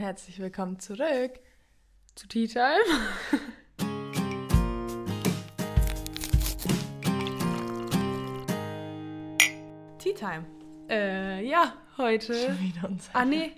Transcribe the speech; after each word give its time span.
herzlich 0.00 0.38
willkommen 0.38 0.80
zurück 0.80 1.32
zu 2.14 2.26
Tea 2.26 2.48
Time. 2.48 2.78
Tea 9.98 10.14
Time. 10.14 10.46
Äh, 10.88 11.46
ja, 11.46 11.74
heute. 11.98 12.32
Schon 12.32 12.58
wieder 12.60 12.88
unser. 12.88 13.14
Ah, 13.14 13.26
nee. 13.26 13.52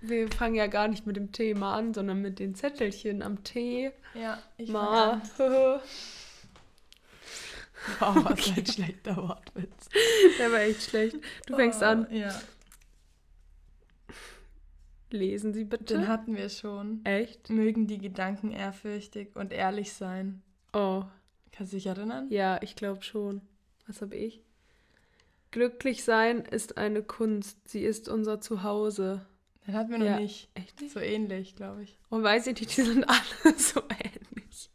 Wir 0.00 0.28
fangen 0.32 0.56
ja 0.56 0.66
gar 0.66 0.88
nicht 0.88 1.06
mit 1.06 1.14
dem 1.14 1.30
Thema 1.30 1.76
an, 1.76 1.94
sondern 1.94 2.20
mit 2.20 2.40
den 2.40 2.56
Zettelchen 2.56 3.22
am 3.22 3.44
Tee. 3.44 3.92
Ja, 4.14 4.42
ich 4.56 4.70
Ma. 4.70 5.22
Wow, 7.98 8.14
was 8.24 8.58
ein 8.58 8.66
schlechter 8.66 9.16
Wortwitz. 9.16 9.88
Der 10.38 10.52
war 10.52 10.60
echt 10.60 10.82
schlecht. 10.82 11.16
Du 11.46 11.56
fängst 11.56 11.80
Oh, 11.80 11.86
an. 11.86 12.06
Ja, 12.10 12.28
Lesen 15.10 15.52
Sie 15.52 15.64
bitte. 15.64 15.94
den 15.98 16.08
hatten 16.08 16.36
wir 16.36 16.48
schon. 16.48 17.04
Echt? 17.04 17.50
Mögen 17.50 17.86
die 17.86 17.98
Gedanken 17.98 18.52
ehrfürchtig 18.52 19.34
und 19.36 19.52
ehrlich 19.52 19.92
sein. 19.92 20.42
Oh, 20.72 21.04
Kannst 21.52 21.72
du 21.72 21.76
dich 21.76 21.86
erinnern? 21.86 22.28
ja, 22.30 22.58
ich 22.62 22.76
glaube 22.76 23.02
schon. 23.02 23.40
Was 23.86 24.00
habe 24.02 24.14
ich? 24.16 24.40
Glücklich 25.50 26.04
sein 26.04 26.40
ist 26.44 26.78
eine 26.78 27.02
Kunst. 27.02 27.58
Sie 27.68 27.80
ist 27.82 28.08
unser 28.08 28.40
Zuhause. 28.40 29.26
Den 29.66 29.74
hatten 29.74 29.90
wir 29.90 29.98
noch 29.98 30.06
Ja. 30.06 30.20
nicht. 30.20 30.48
Echt 30.54 30.80
nicht? 30.80 30.92
So 30.92 31.00
ähnlich, 31.00 31.56
glaube 31.56 31.82
ich. 31.82 31.98
Und 32.08 32.22
weiß 32.22 32.46
ich 32.46 32.60
nicht, 32.60 32.76
die 32.76 32.82
sind 32.82 33.04
alle 33.08 33.58
so 33.58 33.80
ähnlich. 33.80 34.70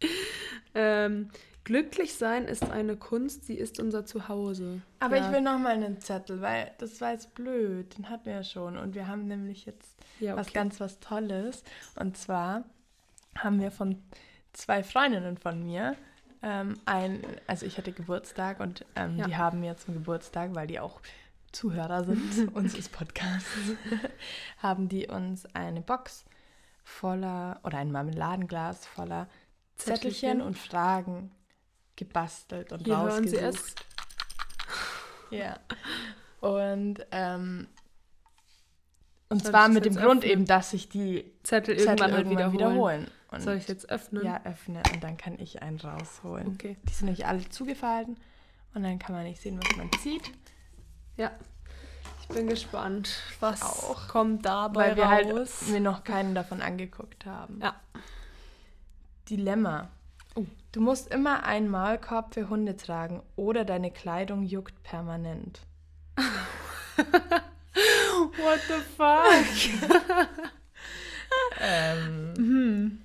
Ähm, 0.73 1.29
glücklich 1.65 2.15
sein 2.15 2.45
ist 2.45 2.63
eine 2.63 2.95
Kunst. 2.95 3.45
Sie 3.45 3.55
ist 3.55 3.79
unser 3.79 4.05
Zuhause. 4.05 4.81
Aber 4.99 5.17
ja. 5.17 5.25
ich 5.25 5.33
will 5.33 5.41
noch 5.41 5.59
mal 5.59 5.73
einen 5.73 5.99
Zettel, 5.99 6.41
weil 6.41 6.71
das 6.77 7.01
war 7.01 7.11
jetzt 7.11 7.35
blöd. 7.35 7.97
Den 7.97 8.09
hatten 8.09 8.25
wir 8.25 8.33
ja 8.33 8.43
schon. 8.43 8.77
Und 8.77 8.95
wir 8.95 9.07
haben 9.07 9.27
nämlich 9.27 9.65
jetzt 9.65 9.97
ja, 10.19 10.37
was 10.37 10.47
okay. 10.47 10.55
ganz 10.55 10.79
was 10.79 10.99
Tolles. 10.99 11.63
Und 11.95 12.15
zwar 12.17 12.63
haben 13.37 13.59
wir 13.59 13.71
von 13.71 14.01
zwei 14.53 14.83
Freundinnen 14.83 15.37
von 15.37 15.61
mir 15.61 15.95
ähm, 16.41 16.75
ein, 16.85 17.21
also 17.47 17.65
ich 17.65 17.77
hatte 17.77 17.91
Geburtstag 17.91 18.59
und 18.59 18.85
ähm, 18.95 19.17
Ja. 19.17 19.25
die 19.25 19.35
haben 19.35 19.59
mir 19.59 19.75
zum 19.77 19.95
Geburtstag, 19.95 20.53
weil 20.53 20.67
die 20.67 20.79
auch 20.79 21.01
Zuhörer 21.51 22.03
sind 22.03 22.49
unseres 22.53 22.87
Podcasts, 22.87 23.49
haben 24.59 24.87
die 24.87 25.07
uns 25.07 25.47
eine 25.55 25.81
Box 25.81 26.23
voller 26.83 27.59
oder 27.63 27.79
ein 27.79 27.91
Marmeladenglas 27.91 28.85
voller 28.85 29.27
Zettelchen, 29.75 30.11
Zettelchen. 30.11 30.41
und 30.41 30.57
Fragen 30.57 31.31
gebastelt 31.95 32.71
und 32.71 32.85
Hier 32.85 32.97
hören 32.97 33.09
rausgesucht. 33.09 33.31
Sie 33.31 33.37
es. 33.45 33.75
Ja. 35.31 35.57
Und, 36.41 37.05
ähm, 37.11 37.67
und 39.29 39.41
Soll 39.41 39.51
zwar 39.51 39.67
mit 39.69 39.85
dem 39.85 39.93
jetzt 39.93 40.01
Grund 40.03 40.19
öffnen? 40.19 40.31
eben, 40.31 40.45
dass 40.45 40.71
sich 40.71 40.89
die 40.89 41.31
Zettel 41.43 41.77
Zettel 41.77 41.87
irgendwann, 41.87 42.11
irgendwann, 42.11 42.43
halt 42.43 42.53
wiederholen. 42.53 42.53
wiederholen. 42.75 43.11
Und 43.31 43.41
Soll 43.41 43.55
ich 43.55 43.67
jetzt 43.67 43.89
öffnen? 43.89 44.23
ja, 44.23 44.41
öffne 44.45 44.81
und 44.93 45.03
dann 45.03 45.17
kann 45.17 45.39
ich 45.39 45.61
einen 45.61 45.79
rausholen. 45.79 46.47
Okay. 46.53 46.77
Die 46.83 46.93
sind 46.93 47.05
nämlich 47.07 47.25
alle 47.25 47.47
zugefallen 47.49 48.17
und 48.73 48.83
dann 48.83 48.99
kann 48.99 49.15
man 49.15 49.23
nicht 49.25 49.41
sehen, 49.41 49.59
was 49.61 49.75
man 49.77 49.91
zieht. 49.99 50.31
Ja. 51.17 51.31
Ich 52.21 52.27
bin 52.35 52.47
gespannt, 52.47 53.09
was 53.39 53.61
Auch. 53.61 54.07
kommt 54.07 54.45
dabei 54.45 54.89
Weil 54.89 54.95
wir 54.97 55.03
raus. 55.03 55.61
halt 55.61 55.69
mir 55.69 55.79
noch 55.79 56.03
keinen 56.03 56.33
davon 56.33 56.61
angeguckt 56.61 57.25
haben. 57.25 57.59
Ja. 57.61 57.75
Dilemma. 59.29 59.89
Du 60.75 60.81
musst 60.81 61.07
immer 61.07 61.45
einen 61.45 61.69
Maulkorb 61.69 62.33
für 62.33 62.49
Hunde 62.49 62.75
tragen 62.75 63.23
oder 63.37 63.63
deine 63.63 63.91
Kleidung 63.91 64.43
juckt 64.43 64.83
permanent. 64.83 65.61
What 66.17 66.27
the 68.67 68.81
fuck? 68.97 70.27
Ähm, 71.59 72.33
hm. 72.35 73.01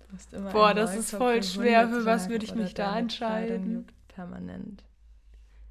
du 0.00 0.12
musst 0.12 0.32
immer 0.34 0.50
Boah, 0.50 0.74
das 0.74 0.94
ist 0.94 1.12
voll 1.12 1.42
für 1.42 1.48
schwer. 1.48 1.88
Für 1.88 2.04
was 2.04 2.28
würde 2.28 2.44
ich 2.44 2.54
mich 2.54 2.74
da 2.74 2.98
entscheiden? 2.98 3.72
Juckt 3.74 4.08
permanent. 4.08 4.84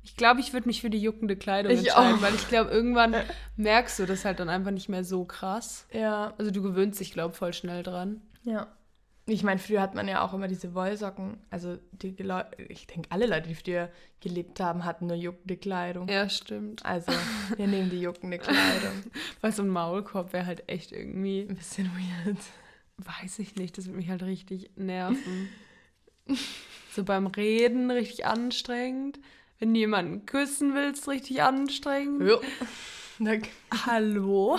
Ich 0.01 0.17
glaube, 0.17 0.39
ich 0.39 0.53
würde 0.53 0.67
mich 0.67 0.81
für 0.81 0.89
die 0.89 1.01
juckende 1.01 1.35
Kleidung 1.35 1.71
Ich 1.71 1.79
entscheiden, 1.79 2.17
auch. 2.17 2.21
weil 2.23 2.33
ich 2.33 2.47
glaube, 2.47 2.71
irgendwann 2.71 3.15
merkst 3.57 3.99
du 3.99 4.07
das 4.07 4.25
halt 4.25 4.39
dann 4.39 4.49
einfach 4.49 4.71
nicht 4.71 4.89
mehr 4.89 5.03
so 5.03 5.23
krass. 5.23 5.85
Ja, 5.91 6.33
Also 6.39 6.49
du 6.49 6.63
gewöhnst 6.63 6.99
dich, 6.99 7.13
glaube 7.13 7.33
ich, 7.33 7.37
voll 7.37 7.53
schnell 7.53 7.83
dran. 7.83 8.21
ja. 8.43 8.67
Ich 9.25 9.43
meine, 9.43 9.59
früher 9.59 9.81
hat 9.81 9.95
man 9.95 10.07
ja 10.09 10.21
auch 10.21 10.33
immer 10.33 10.49
diese 10.49 10.73
Wollsocken. 10.73 11.37
Also 11.49 11.77
die 11.93 12.11
Leu 12.21 12.43
ich 12.67 12.87
denke, 12.87 13.09
alle 13.09 13.25
Leute, 13.25 13.47
die 13.47 13.55
früher 13.55 13.89
gelebt 14.19 14.59
haben, 14.59 14.83
hatten 14.83 15.07
nur 15.07 15.15
juckende 15.15 15.55
Kleidung. 15.55 16.09
Ja, 16.09 16.27
stimmt. 16.27 16.85
Also, 16.85 17.11
wir 17.55 17.67
nehmen 17.67 17.89
die 17.89 18.01
juckende 18.01 18.37
Kleidung. 18.39 19.03
Weil 19.39 19.51
so 19.53 19.63
ein 19.63 19.69
Maulkorb 19.69 20.33
wäre 20.33 20.45
halt 20.45 20.63
echt 20.67 20.91
irgendwie, 20.91 21.45
Ein 21.49 21.55
bisschen 21.55 21.89
weird. 21.95 22.37
weiß 22.97 23.39
ich 23.39 23.55
nicht, 23.55 23.77
das 23.77 23.85
würde 23.85 23.97
mich 23.97 24.09
halt 24.09 24.23
richtig 24.23 24.71
nerven. 24.75 25.47
so 26.91 27.03
beim 27.05 27.27
Reden 27.27 27.91
richtig 27.91 28.25
anstrengend. 28.25 29.19
Wenn 29.59 29.73
du 29.73 29.79
jemanden 29.79 30.25
küssen 30.25 30.73
willst, 30.75 31.07
richtig 31.07 31.41
anstrengend. 31.43 32.27
Ja. 32.27 32.35
Da, 33.19 33.33
Hallo? 33.85 34.57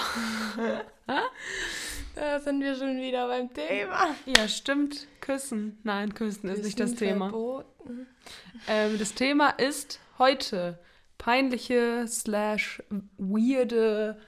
da 2.14 2.40
sind 2.40 2.60
wir 2.62 2.74
schon 2.74 3.00
wieder 3.00 3.28
beim 3.28 3.52
Thema. 3.52 4.14
Ja, 4.26 4.48
stimmt. 4.48 5.06
Küssen. 5.20 5.78
Nein, 5.82 6.14
küssen 6.14 6.48
ist 6.48 6.64
nicht 6.64 6.80
das 6.80 6.94
Thema. 6.94 7.30
verboten. 7.30 8.06
Ähm, 8.68 8.98
das 8.98 9.14
Thema 9.14 9.50
ist 9.50 10.00
heute 10.18 10.78
peinliche 11.18 12.06
slash 12.06 12.82
weirde, 13.18 14.18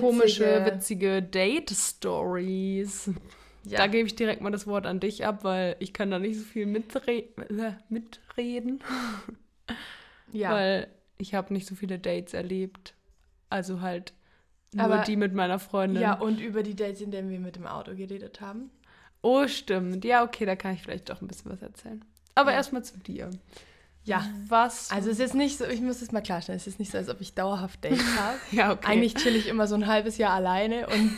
komische, 0.00 0.64
witzige 0.64 1.22
Date-Stories. 1.22 3.10
Ja. 3.64 3.78
Da 3.78 3.86
gebe 3.88 4.06
ich 4.06 4.14
direkt 4.14 4.42
mal 4.42 4.52
das 4.52 4.66
Wort 4.66 4.86
an 4.86 5.00
dich 5.00 5.26
ab, 5.26 5.42
weil 5.42 5.76
ich 5.80 5.92
kann 5.92 6.10
da 6.10 6.18
nicht 6.18 6.38
so 6.38 6.44
viel 6.44 6.66
mitre 6.66 7.10
äh, 7.10 7.72
mitreden, 7.88 8.80
ja. 10.32 10.52
weil 10.52 10.88
ich 11.18 11.34
habe 11.34 11.52
nicht 11.52 11.66
so 11.66 11.74
viele 11.74 11.98
Dates 11.98 12.32
erlebt. 12.32 12.94
Also 13.50 13.80
halt 13.80 14.12
nur 14.76 14.84
Aber- 14.86 15.02
die 15.04 15.16
mit 15.16 15.34
meiner 15.34 15.58
Freundin. 15.58 16.02
ja, 16.02 16.14
und 16.14 16.40
über 16.40 16.62
die 16.62 16.74
Dates, 16.76 17.00
in 17.00 17.10
denen 17.10 17.30
wir 17.30 17.40
mit 17.40 17.56
dem 17.56 17.66
Auto 17.66 17.94
geredet 17.94 18.40
haben. 18.40 18.70
Oh, 19.22 19.46
stimmt. 19.48 20.04
Ja, 20.04 20.22
okay, 20.22 20.46
da 20.46 20.54
kann 20.56 20.74
ich 20.74 20.82
vielleicht 20.82 21.10
doch 21.10 21.20
ein 21.20 21.26
bisschen 21.28 21.50
was 21.50 21.62
erzählen. 21.62 22.04
Aber 22.34 22.50
Ja. 22.50 22.56
erstmal 22.58 22.84
zu 22.84 22.98
dir. 22.98 23.30
Ja. 24.04 24.24
Was? 24.46 24.92
Also 24.92 25.10
es 25.10 25.18
ist 25.18 25.34
nicht 25.34 25.58
so, 25.58 25.64
ich 25.64 25.80
muss 25.80 26.00
es 26.00 26.12
mal 26.12 26.20
klarstellen, 26.20 26.56
es 26.58 26.68
ist 26.68 26.78
nicht 26.78 26.92
so, 26.92 26.98
als 26.98 27.08
ob 27.08 27.20
ich 27.20 27.34
dauerhaft 27.34 27.84
Dates 27.84 27.98
habe. 28.20 28.36
ja, 28.52 28.70
okay. 28.70 28.86
Eigentlich 28.86 29.14
chill 29.14 29.34
ich 29.34 29.48
immer 29.48 29.66
so 29.66 29.74
ein 29.74 29.88
halbes 29.88 30.16
Jahr 30.16 30.32
alleine 30.32 30.86
und 30.86 31.16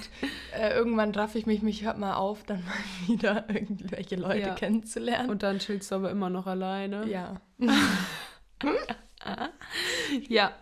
äh, 0.58 0.70
irgendwann 0.74 1.14
raff 1.14 1.34
ich 1.34 1.44
mich, 1.44 1.60
mich 1.60 1.84
hört 1.84 1.98
mal 1.98 2.14
auf, 2.14 2.44
dann 2.44 2.64
mal 2.64 2.72
wieder 3.06 3.44
irgendwelche 3.50 4.16
Leute 4.16 4.38
Ja. 4.48 4.54
kennenzulernen. 4.54 5.28
Und 5.28 5.42
dann 5.42 5.58
chillst 5.58 5.90
du 5.90 5.96
aber 5.96 6.10
immer 6.10 6.30
noch 6.30 6.46
alleine. 6.46 7.06
ja. 7.06 7.34
Ja, 7.58 7.72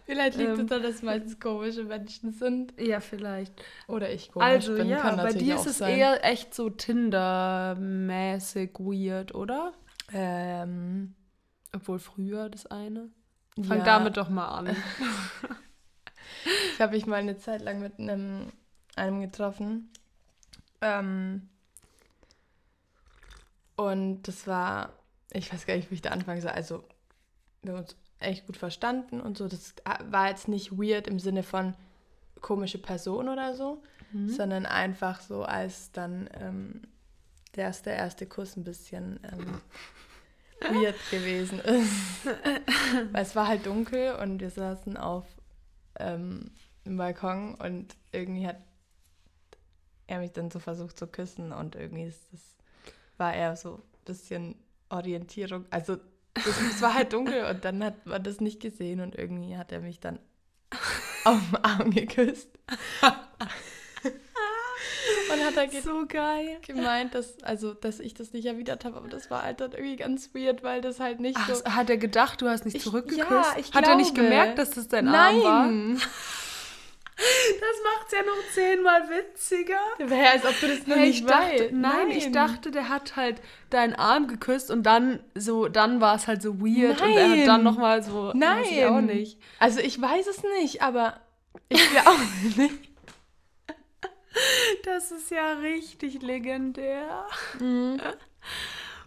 Vielleicht 0.04 0.37
liegt 0.38 0.50
Ähm. 0.50 0.60
es 0.60 0.66
daran, 0.66 0.82
dass 0.82 1.03
meistens 1.03 1.38
komische 1.41 1.84
Menschen 1.84 2.32
sind. 2.32 2.72
ja 2.81 3.00
vielleicht. 3.00 3.53
Oder 3.87 4.10
ich 4.12 4.31
komisch 4.32 4.47
Also 4.47 4.75
bin, 4.75 4.88
ja, 4.88 5.00
kann 5.00 5.16
bei 5.16 5.32
dir 5.32 5.54
ist 5.56 5.66
es 5.66 5.78
sein. 5.78 5.97
eher 5.99 6.25
echt 6.25 6.54
so 6.54 6.71
Tinder-mäßig 6.71 8.71
weird, 8.78 9.34
oder? 9.34 9.72
Ähm, 10.12 11.15
Obwohl 11.75 11.99
früher 11.99 12.49
das 12.49 12.66
eine. 12.66 13.10
Fang 13.62 13.78
ja, 13.78 13.84
damit 13.84 14.16
doch 14.16 14.28
mal 14.28 14.49
an. 14.49 14.76
Ich 16.75 16.81
habe 16.81 16.94
mich 16.94 17.06
mal 17.06 17.16
eine 17.16 17.38
Zeit 17.38 17.62
lang 17.62 17.81
mit 17.81 17.99
einem, 17.99 18.53
einem 18.94 19.21
getroffen. 19.21 19.91
Ähm, 20.81 21.49
und 23.76 24.22
das 24.22 24.47
war, 24.47 24.93
ich 25.32 25.53
weiß 25.53 25.66
gar 25.66 25.75
nicht, 25.76 25.91
wie 25.91 25.97
ich 25.97 26.03
da 26.03 26.10
anfangen 26.10 26.41
soll. 26.41 26.53
Also, 26.53 26.84
wir 27.62 27.72
haben 27.72 27.81
uns 27.81 27.97
echt 28.19 28.47
gut 28.47 28.56
verstanden 28.56 29.21
und 29.21 29.37
so. 29.38 29.49
Das 29.49 29.75
war 30.10 30.28
jetzt 30.28 30.49
nicht 30.49 30.72
weird 30.78 31.06
im 31.06 31.19
Sinne 31.19 31.43
von 31.43 31.75
komische 32.41 32.78
Person 32.78 33.28
oder 33.28 33.54
so, 33.54 33.82
Mhm. 34.12 34.28
sondern 34.28 34.66
einfach 34.66 35.20
so, 35.20 35.43
als 35.43 35.91
dann 35.91 36.31
ähm, 36.35 36.82
der 37.56 37.64
erste, 37.64 37.91
erste 37.91 38.25
Kuss 38.26 38.56
ein 38.56 38.62
bisschen 38.62 39.19
ähm, 39.32 39.61
weird 40.81 40.94
gewesen 41.11 41.58
ist. 41.61 42.25
Weil 43.12 43.23
es 43.23 43.35
war 43.35 43.49
halt 43.49 43.67
dunkel 43.67 44.14
und 44.17 44.41
wir 44.41 44.50
saßen 44.50 44.96
auf 44.96 45.25
ähm, 45.99 46.52
im 46.85 46.96
Balkon 46.99 47.56
und 47.56 47.96
irgendwie 48.12 48.46
hat 48.46 48.58
er 50.06 50.20
mich 50.20 50.32
dann 50.32 50.50
so 50.52 50.61
versucht 50.61 50.96
zu 50.99 51.08
küssen 51.08 51.52
und 51.52 51.75
irgendwie 51.75 52.05
ist 52.05 52.32
das, 52.32 52.41
war 53.17 53.35
er 53.35 53.56
so 53.56 53.75
ein 53.76 53.82
bisschen 54.05 54.55
Orientierung. 54.88 55.64
Also 55.70 55.96
es 56.37 56.83
war 56.83 56.94
halt 56.94 57.12
dunkel 57.12 57.44
und 57.47 57.65
dann 57.65 57.83
hat 57.85 58.05
man 58.06 58.23
das 58.23 58.41
nicht 58.41 58.61
gesehen 58.61 59.00
und 59.00 59.15
irgendwie 59.17 59.56
hat 59.56 59.73
er 59.73 59.81
mich 59.81 60.00
dann 60.00 60.19
auf 61.25 61.41
den 61.50 61.65
Arm 61.65 61.91
geküsst. 61.91 62.49
und 65.33 65.44
hat 65.44 65.56
er 65.56 65.67
ge 65.67 65.81
So 65.81 66.05
geil. 66.06 66.59
gemeint, 66.67 67.15
dass, 67.15 67.43
also, 67.43 67.75
dass 67.75 68.00
ich 68.00 68.15
das 68.15 68.33
nicht 68.33 68.47
erwidert 68.47 68.85
habe, 68.85 68.97
aber 68.97 69.09
das 69.09 69.31
war 69.31 69.43
halt 69.43 69.61
dann 69.61 69.73
irgendwie 69.73 69.97
ganz 69.97 70.35
weird, 70.35 70.62
weil 70.62 70.81
das 70.81 71.00
halt 71.00 71.21
nicht 71.21 71.37
Ach, 71.41 71.55
so. 71.55 71.65
hat 71.65 71.91
er 71.91 71.97
gedacht, 71.97 72.41
du 72.43 72.49
hast 72.49 72.65
nicht 72.65 72.77
Ich- 72.77 72.82
zurückgeküsst? 72.82 73.29
ja, 73.31 73.44
ich 73.59 73.73
hat 73.73 73.87
er 73.89 73.97
nicht 73.97 74.15
glaube. 74.15 74.29
gemerkt, 74.31 74.59
dass 74.59 74.71
das 74.71 74.89
dein 74.89 75.09
Arm 75.09 75.43
war? 75.43 75.71
Nein! 77.61 77.70
Das 77.70 77.94
macht's 77.94 78.12
ja 78.12 78.23
noch 78.23 78.53
zehnmal 78.53 79.03
witziger. 79.08 79.79
Wäre, 79.99 80.31
als 80.31 80.44
ob 80.44 80.58
du 80.61 80.69
das 80.69 80.87
noch 80.87 80.97
Hey, 80.97 81.08
nicht 81.08 81.20
ich 81.20 81.26
dachte, 81.26 81.61
weißt. 81.64 81.73
nein, 81.73 82.11
ich 82.11 82.32
dachte, 82.32 82.70
der 82.70 82.88
hat 82.88 83.17
halt 83.17 83.41
deinen 83.70 83.94
Arm 83.94 84.29
geküsst 84.29 84.70
und 84.70 84.85
dann 84.85 85.20
so, 85.35 85.69
dann 85.69 86.00
war 86.00 86.14
es 86.17 86.26
halt 86.26 86.43
so 86.43 86.61
weird 86.61 87.00
und 87.03 87.08
er 87.14 87.25
hat 87.31 87.37
Nein. 87.37 87.47
dann 87.47 87.62
nochmal 87.62 88.03
so. 88.03 88.32
Nein. 88.35 88.61
Weiß 88.64 88.70
ich 88.70 88.85
auch 88.85 89.00
nicht. 89.00 89.38
Also 89.58 89.81
ich 89.81 90.00
weiß 90.00 90.26
es 90.26 90.43
nicht, 90.61 90.82
aber 90.82 91.20
ich 91.69 91.91
glaube 91.91 92.20
nicht. 92.56 92.75
Das 94.85 95.11
ist 95.12 95.31
ja 95.31 95.55
richtig 95.55 96.20
legendär. 96.20 97.26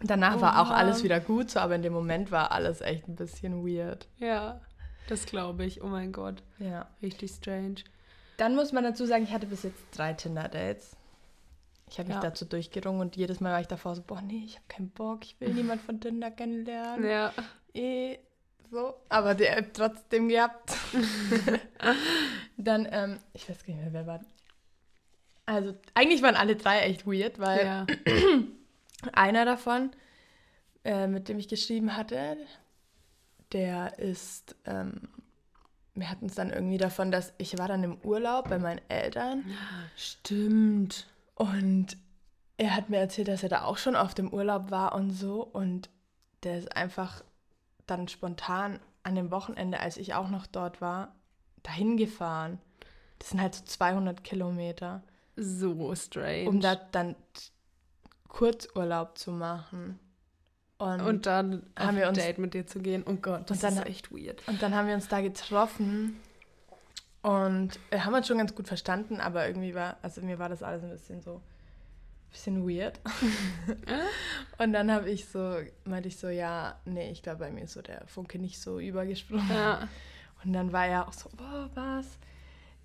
Danach 0.02 0.36
Oh 0.38 0.40
war 0.40 0.60
auch 0.60 0.70
alles 0.70 1.04
wieder 1.04 1.20
gut, 1.20 1.50
so, 1.50 1.60
aber 1.60 1.76
in 1.76 1.82
dem 1.82 1.92
Moment 1.92 2.32
war 2.32 2.50
alles 2.50 2.80
echt 2.80 3.06
ein 3.06 3.14
bisschen 3.14 3.64
weird. 3.64 4.08
Ja, 4.18 4.60
das 5.08 5.26
glaube 5.26 5.64
ich. 5.64 5.82
Oh 5.82 5.86
mein 5.86 6.10
Gott, 6.12 6.42
Ja. 6.58 6.88
richtig 7.00 7.30
strange. 7.30 7.76
Dann 8.40 8.54
muss 8.54 8.72
man 8.72 8.84
dazu 8.84 9.04
sagen, 9.04 9.24
ich 9.24 9.32
hatte 9.32 9.46
bis 9.46 9.64
jetzt 9.64 9.82
drei 9.92 10.14
Tinder-Dates. 10.14 10.96
Ich 11.90 11.98
habe 11.98 12.08
mich 12.08 12.16
Ja. 12.16 12.22
dazu 12.22 12.46
durchgerungen 12.46 13.02
und 13.02 13.14
jedes 13.16 13.40
Mal 13.40 13.52
war 13.52 13.60
ich 13.60 13.66
davor 13.66 13.94
so, 13.94 14.00
boah, 14.02 14.22
nee, 14.22 14.44
ich 14.46 14.54
habe 14.54 14.64
keinen 14.66 14.88
Bock, 14.88 15.24
ich 15.24 15.38
will 15.40 15.48
niemand 15.54 15.82
von 15.82 16.00
Tinder 16.00 16.30
kennenlernen. 16.30 17.04
Ja. 17.06 17.34
Eh, 17.74 18.16
so. 18.70 18.94
Aber 19.10 19.34
der 19.34 19.56
hat 19.56 19.74
trotzdem 19.74 20.28
gehabt. 20.28 20.72
Dann, 22.56 22.88
ähm, 22.90 23.18
ich 23.34 23.46
weiß 23.46 23.58
gar 23.66 23.74
nicht 23.74 23.82
mehr, 23.82 23.92
wer 23.92 24.06
war. 24.06 24.20
Also, 25.44 25.74
eigentlich 25.92 26.22
waren 26.22 26.36
alle 26.36 26.56
drei 26.56 26.80
echt 26.80 27.06
weird, 27.06 27.40
weil 27.40 27.66
ja. 27.66 27.86
einer 29.12 29.44
davon, 29.44 29.90
äh, 30.84 31.06
mit 31.08 31.28
dem 31.28 31.38
ich 31.38 31.48
geschrieben 31.48 31.94
hatte, 31.94 32.38
der 33.52 33.98
ist, 33.98 34.56
ähm, 34.64 35.08
wir 35.94 36.08
hatten 36.10 36.26
es 36.26 36.34
dann 36.34 36.50
irgendwie 36.50 36.78
davon, 36.78 37.10
dass 37.10 37.32
ich 37.38 37.58
war 37.58 37.68
dann 37.68 37.82
im 37.84 37.98
Urlaub 38.02 38.48
bei 38.48 38.58
meinen 38.58 38.80
Eltern 38.88 39.44
Stimmt. 39.96 41.06
und 41.34 41.96
er 42.56 42.74
hat 42.76 42.90
mir 42.90 42.98
erzählt, 42.98 43.28
dass 43.28 43.42
er 43.42 43.48
da 43.48 43.64
auch 43.64 43.78
schon 43.78 43.96
auf 43.96 44.14
dem 44.14 44.32
Urlaub 44.32 44.70
war 44.70 44.94
und 44.94 45.10
so 45.10 45.42
und 45.42 45.88
der 46.42 46.58
ist 46.58 46.76
einfach 46.76 47.22
dann 47.86 48.08
spontan 48.08 48.78
an 49.02 49.14
dem 49.14 49.30
Wochenende, 49.30 49.80
als 49.80 49.96
ich 49.96 50.14
auch 50.14 50.28
noch 50.28 50.46
dort 50.46 50.80
war, 50.80 51.14
dahin 51.62 51.96
gefahren. 51.96 52.58
Das 53.18 53.30
sind 53.30 53.40
halt 53.40 53.54
so 53.54 53.64
200 53.64 54.22
Kilometer, 54.24 55.02
So 55.36 55.94
strange. 55.94 56.48
um 56.48 56.60
da 56.60 56.76
dann 56.76 57.16
Kurzurlaub 58.28 59.18
zu 59.18 59.32
machen. 59.32 59.98
Und, 60.80 61.00
und 61.02 61.26
dann 61.26 61.62
haben 61.78 61.96
wir 61.96 62.08
uns- 62.08 62.18
Date 62.18 62.38
mit 62.38 62.54
dir 62.54 62.66
zu 62.66 62.80
gehen. 62.80 63.04
Oh 63.06 63.14
Gott, 63.14 63.50
das 63.50 63.60
dann- 63.60 63.74
ist 63.74 63.86
echt 63.86 64.10
weird. 64.12 64.42
Und 64.48 64.62
dann 64.62 64.74
haben 64.74 64.88
wir 64.88 64.94
uns 64.94 65.08
da 65.08 65.20
getroffen 65.20 66.18
und 67.22 67.78
haben 67.92 68.14
uns 68.14 68.26
schon 68.26 68.38
ganz 68.38 68.54
gut 68.54 68.66
verstanden, 68.66 69.20
aber 69.20 69.46
irgendwie 69.46 69.74
war, 69.74 69.98
also 70.00 70.22
mir 70.22 70.38
war 70.38 70.48
das 70.48 70.62
alles 70.62 70.82
ein 70.82 70.90
bisschen 70.90 71.20
so, 71.20 71.34
ein 71.34 72.30
bisschen 72.32 72.66
weird. 72.68 72.98
und 74.58 74.72
dann 74.72 74.90
habe 74.90 75.10
ich 75.10 75.28
so, 75.28 75.56
meinte 75.84 76.08
ich 76.08 76.16
so, 76.18 76.28
ja, 76.28 76.80
nee, 76.86 77.10
ich 77.10 77.22
glaube, 77.22 77.40
bei 77.40 77.50
mir 77.50 77.64
ist 77.64 77.74
so 77.74 77.82
der 77.82 78.06
Funke 78.06 78.38
nicht 78.38 78.58
so 78.60 78.78
übergesprungen. 78.80 79.50
Ja. 79.50 79.86
Und 80.44 80.54
dann 80.54 80.72
war 80.72 80.86
er 80.86 81.06
auch 81.08 81.12
so, 81.12 81.28
oh, 81.38 81.66
was? 81.74 82.06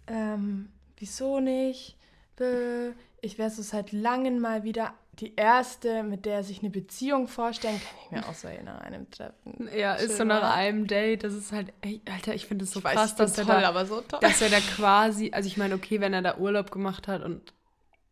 Ähm, 0.08 0.68
wieso 0.98 1.40
nicht? 1.40 1.98
Bäh. 2.36 2.92
Ich 3.22 3.38
wäre 3.38 3.50
so 3.50 3.62
seit 3.62 3.94
langem 3.94 4.40
mal 4.40 4.64
wieder 4.64 4.94
die 5.20 5.36
Erste, 5.36 6.04
mit 6.04 6.26
der 6.26 6.36
er 6.36 6.44
sich 6.44 6.60
eine 6.60 6.70
Beziehung 6.70 7.28
vorstellen 7.28 7.80
kann. 7.80 7.98
Ich 8.06 8.12
mir 8.12 8.28
auch 8.28 8.34
so 8.34 8.48
nach 8.64 8.82
einem 8.82 9.10
Treffen. 9.10 9.70
Ja, 9.76 9.94
ist 9.96 10.18
so 10.18 10.24
nach 10.24 10.56
einem 10.56 10.88
Date, 10.88 11.24
das 11.24 11.34
ist 11.34 11.52
halt, 11.52 11.72
ey, 11.82 12.02
Alter, 12.12 12.36
ich 12.36 12.46
finde 12.46 12.66
es 12.66 12.72
so 12.72 12.80
Ich 12.80 12.86
weiß, 12.86 12.96
krass, 12.96 13.16
bin 13.16 13.26
dass 13.26 13.38
er 13.38 13.46
toll, 13.46 13.62
da, 13.62 13.70
aber 13.70 13.86
so 13.86 14.02
toll. 14.02 14.20
dass 14.22 14.42
er 14.42 14.50
da 14.50 14.60
quasi, 14.60 15.32
also 15.32 15.48
ich 15.48 15.58
meine, 15.58 15.76
okay, 15.76 16.02
wenn 16.02 16.14
er 16.14 16.22
da 16.22 16.38
Urlaub 16.38 16.72
gemacht 16.72 17.08
hat 17.08 17.24
und 17.24 17.54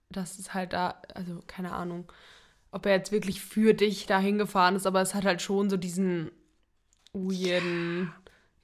das 0.10 0.40
ist 0.40 0.54
halt 0.54 0.74
da, 0.74 1.02
also 1.14 1.42
keine 1.48 1.74
Ahnung, 1.74 2.12
ob 2.72 2.86
er 2.86 2.94
jetzt 2.94 3.12
wirklich 3.12 3.42
für 3.42 3.74
dich 3.74 4.06
dahin 4.06 4.38
gefahren 4.38 4.76
ist, 4.76 4.88
aber 4.88 5.02
es 5.02 5.14
hat 5.14 5.26
halt 5.26 5.42
schon 5.42 5.70
so 5.70 5.78
diesen 5.78 6.32
weirden 7.14 8.14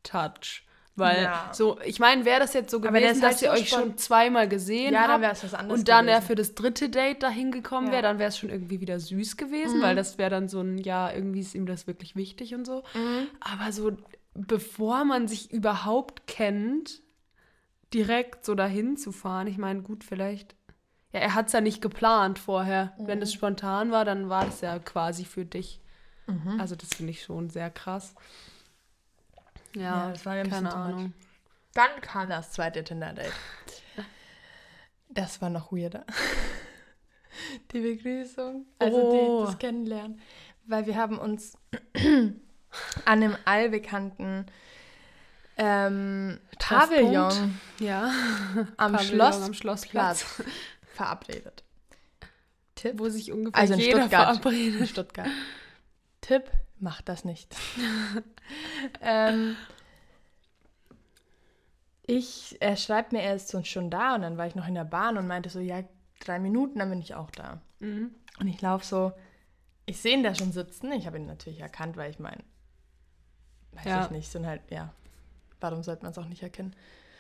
Touch. 0.04 0.66
Weil 1.00 1.24
Ja. 1.24 1.50
so, 1.54 1.80
ich 1.86 2.00
meine, 2.00 2.26
wäre 2.26 2.40
das 2.40 2.54
jetzt 2.54 2.70
so 2.72 2.80
gewesen, 2.80 3.22
halt 3.24 3.34
dass 3.34 3.42
ihr 3.42 3.50
euch 3.52 3.70
schon 3.70 3.98
zweimal 3.98 4.48
gesehen 4.48 4.94
Ja, 4.94 5.04
dann 5.04 5.12
habt 5.14 5.22
wäre 5.22 5.32
es 5.34 5.44
was 5.44 5.54
anderes 5.54 5.80
und 5.80 5.88
dann 5.90 6.08
er 6.08 6.22
für 6.22 6.36
das 6.36 6.54
dritte 6.56 6.90
Date 6.90 7.24
dahin 7.24 7.52
gekommen 7.52 7.88
Ja. 7.88 7.94
wäre, 7.94 8.04
dann 8.04 8.20
wäre 8.20 8.30
es 8.30 8.38
schon 8.38 8.50
irgendwie 8.50 8.80
wieder 8.82 9.00
süß 9.00 9.38
gewesen, 9.38 9.80
Mhm. 9.80 9.82
weil 9.84 9.96
das 9.96 10.18
wäre 10.18 10.30
dann 10.30 10.48
so 10.50 10.60
ein, 10.62 10.78
ja, 10.78 11.12
irgendwie 11.12 11.40
ist 11.40 11.56
ihm 11.56 11.66
das 11.66 11.88
wirklich 11.88 12.16
wichtig 12.16 12.54
und 12.54 12.66
so. 12.66 12.84
Mhm. 12.94 13.28
Aber 13.40 13.72
so, 13.72 13.92
bevor 14.36 15.06
man 15.06 15.28
sich 15.28 15.52
überhaupt 15.52 16.28
kennt, 16.28 17.02
direkt 17.94 18.46
so 18.46 18.54
dahin 18.56 18.98
zu 18.98 19.12
fahren, 19.12 19.48
ich 19.48 19.58
meine, 19.58 19.82
gut, 19.82 20.04
vielleicht. 20.04 20.56
Ja, 21.12 21.22
er 21.22 21.34
hat 21.34 21.48
es 21.48 21.54
ja 21.54 21.62
nicht 21.62 21.82
geplant 21.82 22.38
vorher. 22.38 22.94
Wenn 23.00 23.18
Mhm. 23.18 23.24
es 23.24 23.34
spontan 23.34 23.92
war, 23.92 24.06
dann 24.06 24.30
war 24.30 24.46
das 24.46 24.62
ja 24.62 24.78
quasi 24.78 25.26
für 25.26 25.44
dich. 25.44 25.82
Mhm. 26.28 26.60
Also, 26.60 26.76
das 26.76 26.90
finde 26.90 27.12
ich 27.12 27.24
schon 27.24 27.50
sehr 27.50 27.72
krass. 27.72 28.14
Ja, 29.76 29.82
Ja, 29.82 30.12
das 30.12 30.26
war 30.26 30.36
ja 30.36 30.42
ein 30.44 30.50
bisschen 30.50 30.66
keine 30.66 30.76
much. 30.78 30.86
Ahnung. 30.94 31.14
Dann 31.74 32.02
kam 32.02 32.30
das 32.30 32.52
zweite 32.52 32.84
Tinder-Date. 32.84 33.32
Das 35.10 35.42
war 35.42 35.50
noch 35.50 35.72
weirder. 35.72 36.06
Die 37.72 37.80
Begrüßung, 37.80 38.66
also 38.80 38.98
Oh. 38.98 39.42
die, 39.46 39.46
das 39.52 39.58
Kennenlernen. 39.60 40.20
Weil 40.66 40.86
wir 40.88 40.96
haben 40.98 41.18
uns 41.18 41.58
an 41.94 42.42
einem 43.06 43.36
allbekannten 43.46 44.46
ähm. 45.58 46.40
Pavillon 46.60 47.60
Ja, 47.80 48.12
am, 48.78 48.92
Pavillon 48.94 49.00
Schloss 49.16 49.42
am 49.42 49.54
Schlossplatz, 49.54 50.26
verabredet. 50.94 51.64
Tipp? 52.76 52.96
wo 52.98 53.10
sich 53.10 53.32
ungefähr 53.32 53.60
Also 53.62 53.74
in 53.74 53.80
jeder 53.80 54.00
Stuttgart. 54.02 54.36
In 54.36 54.42
verabredet. 54.42 54.90
Stuttgart. 54.90 55.28
Tipp, 56.22 56.52
macht 56.82 57.10
das 57.10 57.26
nicht. 57.26 57.56
ähm, 59.02 59.56
ich, 62.06 62.58
er 62.60 62.76
schreibt 62.76 63.12
mir, 63.12 63.22
er 63.22 63.36
ist 63.36 63.68
schon 63.68 63.90
da 63.90 64.16
und 64.16 64.22
dann 64.22 64.38
war 64.38 64.48
ich 64.48 64.56
noch 64.56 64.68
in 64.68 64.76
der 64.76 64.84
Bahn 64.86 65.18
und 65.18 65.28
meinte 65.28 65.50
so, 65.50 65.60
ja, 65.60 65.84
drei 66.20 66.40
Minuten, 66.40 66.80
dann 66.80 66.90
bin 66.90 67.02
ich 67.02 67.16
auch 67.16 67.32
da. 67.32 67.62
Mhm. 67.80 68.12
Und 68.40 68.48
ich 68.48 68.62
laufe 68.62 68.86
so, 68.86 69.12
ich 69.86 70.00
sehe 70.00 70.14
ihn 70.14 70.24
da 70.24 70.34
schon 70.36 70.52
sitzen. 70.52 70.92
Ich 70.92 71.06
habe 71.08 71.18
ihn 71.18 71.26
natürlich 71.26 71.60
erkannt, 71.60 71.98
weil 71.98 72.12
ich 72.12 72.20
meine, 72.20 72.44
weiß 73.74 73.86
Ja. 73.86 74.06
ich 74.06 74.12
nicht, 74.12 74.32
sind 74.32 74.46
halt, 74.46 74.62
ja, 74.70 74.94
warum 75.60 75.84
sollte 75.84 76.04
man 76.04 76.12
es 76.12 76.18
auch 76.18 76.26
nicht 76.26 76.44
erkennen? 76.44 76.76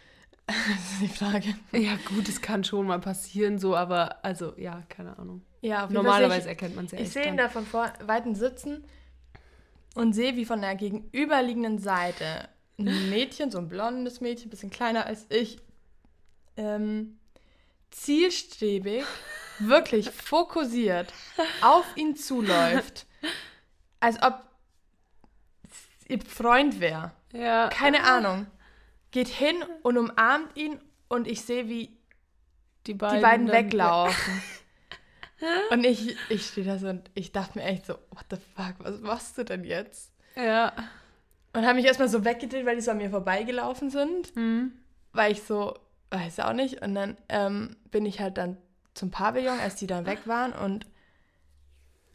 das 0.47 0.55
ist 0.93 1.01
die 1.01 1.07
Frage. 1.07 1.55
Ja, 1.71 1.97
gut, 2.05 2.27
es 2.27 2.41
kann 2.41 2.63
schon 2.63 2.87
mal 2.87 2.99
passieren, 2.99 3.59
so, 3.59 3.75
aber 3.75 4.23
also, 4.23 4.57
ja, 4.57 4.83
keine 4.89 5.17
Ahnung. 5.19 5.43
Ja, 5.61 5.87
Normalerweise 5.87 6.43
sehe 6.43 6.49
erkennt 6.49 6.75
man 6.75 6.85
es 6.85 6.91
ja 6.91 6.99
Ich, 6.99 7.07
ich 7.07 7.13
sehe 7.13 7.27
ihn 7.27 7.37
da 7.37 7.49
von 7.49 7.65
vor, 7.65 7.91
Weitem 8.05 8.33
sitzen 8.33 8.83
und 9.95 10.13
sehe, 10.13 10.35
wie 10.35 10.45
von 10.45 10.61
der 10.61 10.75
gegenüberliegenden 10.75 11.79
Seite 11.79 12.49
ein 12.77 13.09
Mädchen, 13.09 13.51
so 13.51 13.57
ein 13.57 13.67
blondes 13.67 14.21
Mädchen, 14.21 14.47
ein 14.47 14.49
bisschen 14.51 14.69
kleiner 14.69 15.05
als 15.05 15.25
ich, 15.29 15.57
ähm, 16.57 17.19
zielstrebig, 17.91 19.03
wirklich 19.59 20.09
fokussiert 20.09 21.13
auf 21.61 21.85
ihn 21.95 22.15
zuläuft, 22.15 23.05
als 23.99 24.21
ob 24.21 24.41
ihr 26.07 26.21
Freund 26.21 26.79
wäre. 26.79 27.11
Ja. 27.33 27.69
Keine 27.69 28.03
Ahnung. 28.03 28.47
Geht 29.11 29.27
hin 29.27 29.55
und 29.81 29.97
umarmt 29.97 30.55
ihn 30.55 30.79
und 31.07 31.27
ich 31.27 31.41
sehe, 31.41 31.67
wie 31.67 31.97
Die 32.85 32.93
beiden, 32.93 33.17
die 33.17 33.21
beiden 33.21 33.51
weglaufen. 33.51 34.41
Und 35.71 35.85
ich, 35.85 36.15
ich 36.29 36.45
stehe 36.45 36.65
da 36.67 36.77
so 36.77 36.87
und 36.89 37.09
ich 37.13 37.31
dachte 37.31 37.57
mir 37.57 37.65
echt 37.65 37.85
so, 37.85 37.93
what 38.11 38.25
the 38.29 38.37
fuck, 38.55 38.75
was 38.79 38.99
machst 38.99 39.37
du 39.37 39.43
denn 39.43 39.63
jetzt? 39.63 40.11
Ja. 40.35 40.73
Und 41.53 41.65
habe 41.65 41.75
mich 41.75 41.85
erstmal 41.85 42.09
so 42.09 42.23
weggedreht, 42.25 42.65
weil 42.65 42.75
die 42.75 42.81
so 42.81 42.91
an 42.91 42.97
mir 42.97 43.09
vorbeigelaufen 43.09 43.89
sind, 43.89 44.35
Mhm. 44.35 44.73
weil 45.13 45.31
ich 45.31 45.43
so, 45.43 45.73
weiß 46.11 46.39
auch 46.41 46.53
nicht. 46.53 46.81
Und 46.81 46.93
dann 46.95 47.17
ähm, 47.29 47.75
bin 47.91 48.05
ich 48.05 48.19
halt 48.19 48.37
dann 48.37 48.57
zum 48.93 49.11
Pavillon, 49.11 49.59
als 49.59 49.75
die 49.75 49.87
dann 49.87 50.05
weg 50.05 50.19
waren 50.25 50.51
und 50.53 50.85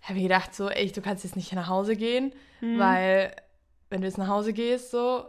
habe 0.02 0.14
mir 0.14 0.23
gedacht 0.25 0.54
so, 0.54 0.69
ey, 0.69 0.90
du 0.93 1.00
kannst 1.00 1.25
jetzt 1.25 1.37
nicht 1.37 1.52
nach 1.54 1.69
Hause 1.69 1.97
gehen, 1.97 2.33
Mhm. 2.61 2.78
weil 2.78 3.35
wenn 3.90 4.00
du 4.02 4.07
jetzt 4.07 4.19
nach 4.19 4.28
Hause 4.28 4.52
gehst 4.52 4.90
so 4.90 5.25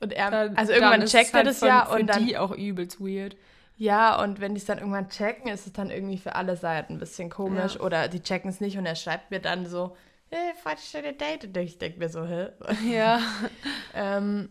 und 0.00 0.12
er, 0.12 0.30
Dann- 0.30 0.56
also 0.56 0.72
irgendwann 0.72 1.04
checkt 1.06 1.30
er 1.30 1.34
halt 1.38 1.46
das 1.46 1.58
von- 1.58 1.68
ja 1.68 1.86
und 1.88 2.06
dann 2.06 2.26
die 2.26 2.38
auch 2.38 2.52
übelst 2.52 3.00
weird. 3.00 3.36
Ja, 3.80 4.20
und 4.20 4.40
wenn 4.40 4.54
die 4.54 4.60
es 4.60 4.66
dann 4.66 4.78
irgendwann 4.78 5.08
checken, 5.08 5.48
ist 5.52 5.66
es 5.68 5.72
dann 5.72 5.90
irgendwie 5.90 6.18
für 6.18 6.34
alle 6.34 6.56
Seiten 6.56 6.94
ein 6.94 6.98
bisschen 6.98 7.30
komisch. 7.30 7.76
Ja. 7.76 7.80
Oder 7.82 8.08
die 8.08 8.20
checken 8.20 8.50
es 8.50 8.60
nicht 8.60 8.76
und 8.76 8.84
er 8.86 8.96
schreibt 8.96 9.30
mir 9.30 9.38
dann 9.40 9.66
so, 9.66 9.96
hey, 10.30 10.52
voll 10.60 10.76
schöne 10.78 11.12
Date. 11.12 11.44
Und 11.44 11.56
ich 11.56 11.78
denke 11.78 12.00
mir 12.00 12.08
so, 12.08 12.26
hä? 12.26 12.48
Ja. 12.90 13.20
ähm, 13.94 14.48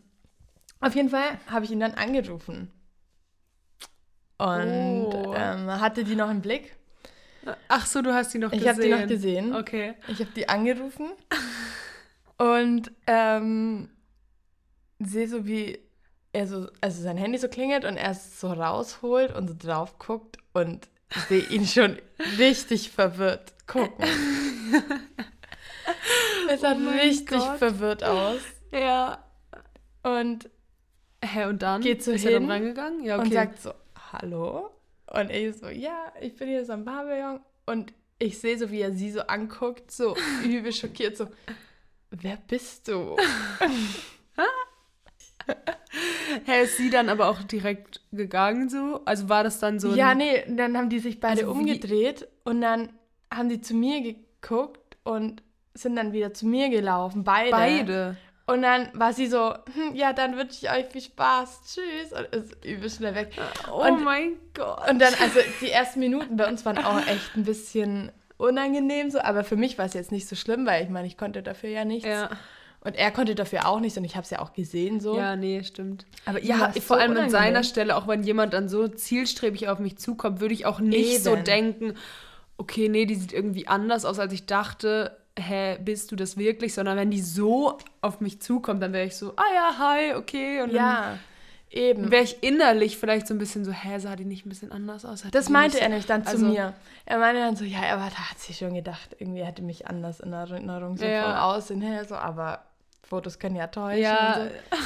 auf 0.80 0.96
jeden 0.96 1.10
Fall 1.10 1.40
habe 1.52 1.66
ich 1.66 1.72
ihn 1.72 1.82
dann 1.82 1.94
angerufen. 1.96 2.72
Und 4.38 5.10
Oh. 5.14 5.34
ähm, 5.36 5.68
hatte 5.80 6.04
die 6.06 6.16
noch 6.16 6.30
im 6.30 6.42
Blick. 6.42 6.76
Ach 7.68 7.86
so, 7.86 8.02
du 8.02 8.14
hast 8.14 8.34
die 8.34 8.40
noch 8.40 8.52
Ich 8.54 8.60
gesehen. 8.60 8.74
habe 8.74 8.82
die 8.82 8.90
noch 8.90 9.08
gesehen. 9.08 9.56
Okay. 9.56 9.94
Ich 10.08 10.20
habe 10.20 10.32
die 10.36 10.48
angerufen 10.48 11.08
und 12.38 12.92
ähm, 13.08 13.90
sehe 15.00 15.28
so, 15.28 15.46
wie 15.48 15.80
er 16.34 16.48
so, 16.48 16.68
also 16.82 17.02
sein 17.02 17.18
Handy 17.18 17.38
so 17.38 17.48
klingelt 17.48 17.86
und 17.86 17.98
er 17.98 18.12
es 18.12 18.40
so 18.40 18.48
rausholt 18.52 19.36
und 19.36 19.48
so 19.48 19.56
drauf 19.58 19.98
guckt 20.00 20.38
und 20.54 20.88
ich 21.16 21.22
sehe 21.24 21.44
ihn 21.44 21.66
schon 21.66 21.98
richtig 22.38 22.92
verwirrt 22.92 23.54
gucken. 23.68 24.06
es 26.50 26.62
sah 26.62 26.74
Oh 26.76 26.90
richtig 26.90 27.40
Gott. 27.40 27.58
verwirrt 27.58 28.04
aus. 28.04 28.42
Ja. 28.72 29.24
Und 30.04 30.50
Hä, 31.24 31.46
und 31.46 31.62
dann? 31.62 31.82
Geht 31.82 32.04
so 32.04 32.12
ist 32.12 32.26
er 32.26 32.34
dann 32.34 32.44
hin 32.44 32.52
reingegangen? 32.52 33.04
Ja, 33.04 33.16
okay. 33.16 33.26
und 33.26 33.34
sagt 33.34 33.62
so, 33.62 33.74
hallo? 34.12 34.70
Und 35.08 35.32
ich 35.32 35.58
so, 35.58 35.68
ja, 35.68 36.14
ich 36.22 36.36
bin 36.36 36.48
hier 36.48 36.64
so 36.66 36.74
am 36.74 36.86
Pavillon. 36.86 37.40
Und 37.66 37.94
ich 38.20 38.40
sehe 38.40 38.58
so, 38.58 38.70
wie 38.72 38.82
er 38.82 38.92
sie 38.92 39.12
so 39.12 39.22
anguckt, 39.22 39.92
so 39.92 40.16
übel 40.44 40.72
schockiert, 40.72 41.18
so, 41.18 41.28
wer 42.12 42.38
bist 42.38 42.88
du? 42.88 43.18
Hä, 46.46 46.64
ist 46.64 46.78
sie 46.78 46.90
dann 46.90 47.10
aber 47.10 47.30
auch 47.30 47.42
direkt 47.44 48.02
gegangen 48.12 48.70
so? 48.70 49.02
Also 49.06 49.30
war 49.30 49.44
das 49.44 49.60
dann 49.60 49.80
so 49.80 49.94
ja, 49.96 50.14
nee, 50.14 50.44
dann 50.48 50.78
haben 50.78 50.90
die 50.90 51.00
sich 51.00 51.20
beide 51.20 51.42
Also 51.42 51.56
wie- 51.56 51.60
umgedreht 51.60 52.28
und 52.44 52.62
dann 52.62 52.90
haben 53.34 53.50
die 53.50 53.62
zu 53.62 53.74
mir 53.74 54.02
geguckt 54.02 54.98
und 55.04 55.42
sind 55.74 55.96
dann 55.96 56.14
wieder 56.14 56.34
zu 56.34 56.46
mir 56.48 56.70
gelaufen, 56.70 57.24
beide. 57.24 57.52
Beide. 57.52 58.18
Und 58.46 58.62
dann 58.62 58.90
war 58.94 59.12
sie 59.12 59.28
so, 59.28 59.54
hm, 59.74 59.94
ja, 59.94 60.14
dann 60.14 60.38
wünsche 60.38 60.66
ich 60.66 60.72
euch 60.72 60.86
viel 60.88 61.02
Spaß, 61.02 61.62
tschüss. 61.76 62.14
Und 62.18 62.26
ist 62.34 62.64
übel 62.66 62.90
schnell 62.90 63.14
weg. 63.14 63.32
Oh 63.70 63.86
Und- 63.86 64.04
mein 64.04 64.38
Gott. 64.54 64.90
Und 64.90 65.00
dann, 65.00 65.14
also 65.22 65.40
die 65.62 65.70
ersten 65.70 66.00
Minuten 66.00 66.38
bei 66.38 66.48
uns 66.48 66.66
waren 66.66 66.78
auch 66.78 67.06
echt 67.08 67.36
ein 67.36 67.44
bisschen 67.44 68.12
unangenehm 68.38 69.10
so, 69.12 69.20
aber 69.20 69.44
für 69.44 69.58
mich 69.58 69.78
war 69.78 69.86
es 69.86 69.94
jetzt 69.94 70.12
nicht 70.12 70.28
so 70.30 70.36
schlimm, 70.36 70.66
weil 70.66 70.84
ich 70.84 70.90
meine, 70.90 71.08
ich 71.08 71.18
konnte 71.18 71.44
dafür 71.44 71.70
ja 71.70 71.84
nichts. 71.86 72.08
Ja. 72.08 72.30
Und 72.88 72.96
er 72.96 73.12
konnte 73.12 73.36
dafür 73.36 73.68
auch 73.68 73.80
nichts 73.80 73.98
und 73.98 74.06
ich 74.06 74.16
habe 74.16 74.24
es 74.24 74.30
ja 74.30 74.40
auch 74.40 74.54
gesehen 74.54 75.00
so. 75.02 75.18
ja, 75.18 75.36
nee, 75.36 75.62
stimmt. 75.64 76.06
aber 76.26 76.42
Ja, 76.42 76.72
vor 76.72 76.82
so 76.82 76.94
allem 76.96 77.02
an 77.12 77.18
unangenehm. 77.18 77.30
seiner 77.32 77.64
Stelle, 77.64 77.96
auch 77.98 78.08
wenn 78.08 78.24
jemand 78.24 78.54
dann 78.54 78.70
so 78.70 78.88
zielstrebig 78.88 79.68
auf 79.68 79.80
mich 79.80 79.98
zukommt, 79.98 80.40
würde 80.40 80.54
ich 80.54 80.66
auch 80.66 80.80
nicht 80.80 81.22
so 81.24 81.34
Eben. 81.34 81.44
denken, 81.44 81.94
okay, 82.58 82.88
nee, 82.90 83.06
die 83.06 83.16
sieht 83.16 83.34
irgendwie 83.34 83.68
anders 83.68 84.06
aus, 84.06 84.20
als 84.20 84.32
ich 84.34 84.46
dachte, 84.46 85.16
hä, 85.38 85.78
bist 85.84 86.12
du 86.12 86.16
das 86.16 86.38
wirklich? 86.38 86.74
Sondern 86.74 86.98
wenn 86.98 87.12
die 87.12 87.22
so 87.22 87.78
auf 88.02 88.22
mich 88.22 88.42
zukommt, 88.42 88.82
dann 88.82 88.94
wäre 88.94 89.06
ich 89.06 89.16
so, 89.18 89.34
ah 89.36 89.44
ja, 89.54 89.78
hi, 89.78 90.16
okay. 90.16 90.62
Und 90.64 90.72
Ja, 90.72 91.02
dann 91.02 91.20
eben. 91.70 92.10
wäre 92.10 92.24
ich 92.24 92.42
innerlich 92.42 92.98
vielleicht 92.98 93.28
so 93.28 93.34
ein 93.36 93.38
bisschen 93.38 93.64
so, 93.66 93.72
hä, 93.72 94.00
sah 94.00 94.16
die 94.16 94.26
nicht 94.26 94.46
ein 94.46 94.50
bisschen 94.50 94.72
anders 94.72 95.06
aus? 95.06 95.26
Hat 95.26 95.36
Das 95.36 95.50
meinte 95.50 95.80
er 95.80 95.90
so- 95.90 95.96
nicht 95.96 96.10
dann 96.10 96.24
also- 96.24 96.38
zu 96.40 96.46
mir. 96.46 96.74
Er 97.06 97.20
meinte 97.20 97.42
dann 97.42 97.56
so, 97.56 97.66
ja, 97.66 97.82
aber 97.94 98.10
da 98.10 98.30
hat 98.32 98.40
sie 98.40 98.54
schon 98.54 98.74
gedacht, 98.74 99.16
irgendwie 99.20 99.44
hätte 99.44 99.62
mich 99.62 99.86
anders 99.88 100.20
in 100.20 100.34
Erinnerung, 100.34 100.98
so 100.98 101.06
Ja. 101.06 101.24
vom 101.24 101.34
Aussehen 101.34 101.82
her, 101.82 102.06
so, 102.06 102.16
aber 102.16 102.62
Fotos 103.08 103.40
können 103.40 103.56
ja 103.56 103.68
täuschen 103.68 104.02
Ja, 104.02 104.36
und 104.36 104.50
so. 104.50 104.78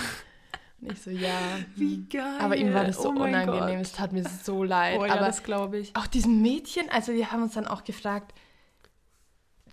Und 0.82 0.92
ich 0.94 1.01
so, 1.01 1.10
ja. 1.12 1.40
wie 1.75 1.96
hm. 1.96 2.10
geil. 2.10 2.38
Aber 2.40 2.56
ihm 2.56 2.74
war 2.74 2.86
das 2.86 2.98
so 2.98 3.10
oh 3.10 3.24
unangenehm, 3.24 3.78
Gott. 3.78 3.82
es 3.82 3.94
tat 3.94 4.13
mir 4.13 4.24
so 4.24 4.63
leid. 4.63 5.00
Oh 5.00 5.06
ja, 5.06 5.13
aber 5.13 5.28
das 5.28 5.44
glaube 5.44 5.78
ich. 5.80 5.96
auch 5.96 6.08
diesen 6.08 6.42
Mädchen, 6.42 6.90
also 6.90 7.13
wir 7.13 7.32
haben 7.32 7.44
uns 7.44 7.54
dann 7.54 7.68
auch 7.68 7.84
gefragt, 7.84 8.34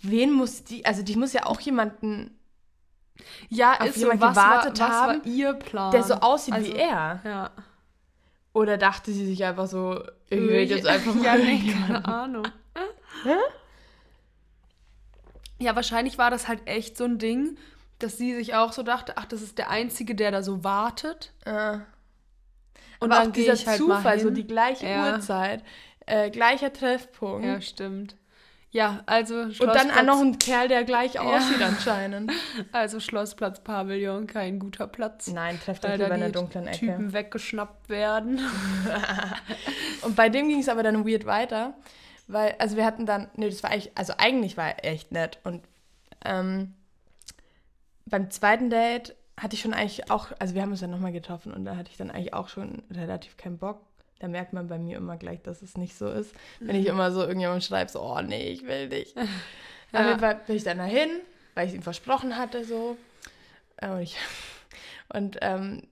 wen 0.02 0.32
muss 0.32 0.64
die, 0.64 0.84
also 0.84 1.02
die 1.02 1.16
muss 1.16 1.32
ja 1.32 1.46
auch 1.46 1.60
jemanden, 1.60 2.38
Ja, 3.48 3.78
auf 3.80 3.88
ist 3.88 3.94
so, 3.96 4.00
jemand 4.02 4.20
was 4.20 4.30
gewartet 4.30 4.80
war, 4.80 4.88
was 4.88 4.96
haben, 4.96 5.18
war 5.20 5.26
ihr 5.26 5.52
Plan? 5.54 5.90
der 5.92 6.02
so 6.02 6.14
aussieht 6.14 6.54
Also, 6.54 6.72
wie 6.72 6.76
er. 6.76 7.20
Ja. 7.24 7.50
Oder 8.52 8.76
dachte 8.76 9.12
sie 9.12 9.26
sich 9.26 9.44
einfach 9.44 9.66
so, 9.66 10.02
ich 10.30 10.38
rede 10.38 10.74
jetzt 10.74 10.86
einfach 10.86 11.14
ja, 11.22 11.34
mal 11.34 11.38
nee, 11.38 11.62
mit 11.64 11.86
keine. 11.86 12.04
Ahnung. 12.04 12.48
Ja, 15.58 15.74
wahrscheinlich 15.74 16.18
war 16.18 16.30
das 16.30 16.48
halt 16.48 16.66
echt 16.66 16.96
so 16.96 17.04
ein 17.04 17.18
Ding, 17.18 17.58
dass 17.98 18.16
sie 18.18 18.34
sich 18.34 18.54
auch 18.54 18.72
so 18.72 18.82
dachte, 18.82 19.14
ach, 19.16 19.24
das 19.26 19.42
ist 19.42 19.58
der 19.58 19.70
Einzige, 19.70 20.14
der 20.14 20.30
da 20.30 20.42
so 20.42 20.62
wartet. 20.64 21.32
Äh. 21.44 21.78
Und 23.00 23.12
Aber 23.12 23.20
dann 23.22 23.28
auch 23.28 23.32
dieser 23.32 23.54
halt 23.66 23.78
Zufall, 23.78 24.18
so 24.20 24.30
die 24.30 24.46
gleiche 24.46 24.86
Ja. 24.88 25.12
Uhrzeit, 25.12 25.62
äh, 26.06 26.30
gleicher 26.30 26.72
Treffpunkt. 26.72 27.46
Ja, 27.46 27.60
stimmt. 27.60 28.16
Ja, 28.70 29.02
also 29.06 29.34
Und 29.42 29.60
dann 29.60 29.90
auch 29.90 29.94
Schlossplatz- 29.96 30.04
noch 30.04 30.20
ein 30.20 30.38
Kerl, 30.38 30.68
der 30.68 30.84
gleich 30.84 31.18
aussieht 31.18 31.62
anscheinend. 31.62 32.30
also 32.72 33.00
Schlossplatz 33.00 33.60
Pavillon, 33.64 34.26
kein 34.26 34.58
guter 34.58 34.86
Platz. 34.86 35.28
Nein, 35.28 35.58
trefft 35.58 35.86
euch 35.86 35.92
lieber 35.92 36.12
in 36.12 36.20
der 36.20 36.28
dunklen 36.30 36.66
Ecke. 36.66 36.78
Typen 36.80 37.12
weggeschnappt 37.14 37.88
werden. 37.88 38.40
Und 40.02 40.16
bei 40.16 40.28
dem 40.28 40.48
ging 40.48 40.60
es 40.60 40.68
aber 40.68 40.82
dann 40.82 41.06
weird 41.08 41.24
weiter, 41.24 41.74
weil, 42.26 42.54
also 42.58 42.76
wir 42.76 42.84
hatten 42.84 43.06
dann, 43.06 43.28
nee, 43.36 43.48
das 43.48 43.62
war 43.62 43.70
eigentlich, 43.70 43.90
also 43.96 44.12
eigentlich 44.18 44.56
war 44.56 44.66
er 44.68 44.84
echt 44.84 45.12
nett. 45.12 45.38
Und 45.44 45.64
ähm, 46.24 46.74
beim 48.08 48.30
zweiten 48.30 48.70
Date 48.70 49.14
hatte 49.36 49.54
ich 49.54 49.60
schon 49.62 49.74
eigentlich 49.74 50.10
auch, 50.10 50.32
also 50.38 50.54
wir 50.54 50.62
haben 50.62 50.70
uns 50.70 50.80
dann 50.80 50.90
nochmal 50.90 51.12
getroffen 51.12 51.52
und 51.52 51.64
da 51.64 51.76
hatte 51.76 51.90
ich 51.90 51.96
dann 51.96 52.10
eigentlich 52.10 52.34
auch 52.34 52.48
schon 52.48 52.82
relativ 52.90 53.36
keinen 53.36 53.58
Bock. 53.58 53.80
Da 54.18 54.26
merkt 54.26 54.52
man 54.52 54.66
bei 54.66 54.78
mir 54.78 54.96
immer 54.96 55.16
gleich, 55.16 55.42
dass 55.42 55.62
es 55.62 55.76
nicht 55.76 55.96
so 55.96 56.10
ist. 56.10 56.34
Wenn 56.58 56.74
ich 56.74 56.86
immer 56.86 57.12
so 57.12 57.20
irgendjemand 57.20 57.62
schreibe, 57.62 57.90
so, 57.90 58.02
oh 58.02 58.20
nee, 58.20 58.48
ich 58.48 58.66
will 58.66 58.88
nicht. 58.88 59.16
Auf 59.92 60.04
jeden 60.06 60.18
Fall 60.18 60.40
bin 60.46 60.56
ich 60.56 60.64
dann 60.64 60.78
dahin, 60.78 61.08
weil 61.54 61.66
ich 61.66 61.72
es 61.72 61.76
ihm 61.76 61.82
versprochen 61.82 62.36
hatte, 62.36 62.64
so. 62.64 62.96
Äh, 63.76 63.90
Und, 63.90 64.00
ich, 64.00 64.16
und 65.12 65.38
ähm, 65.40 65.82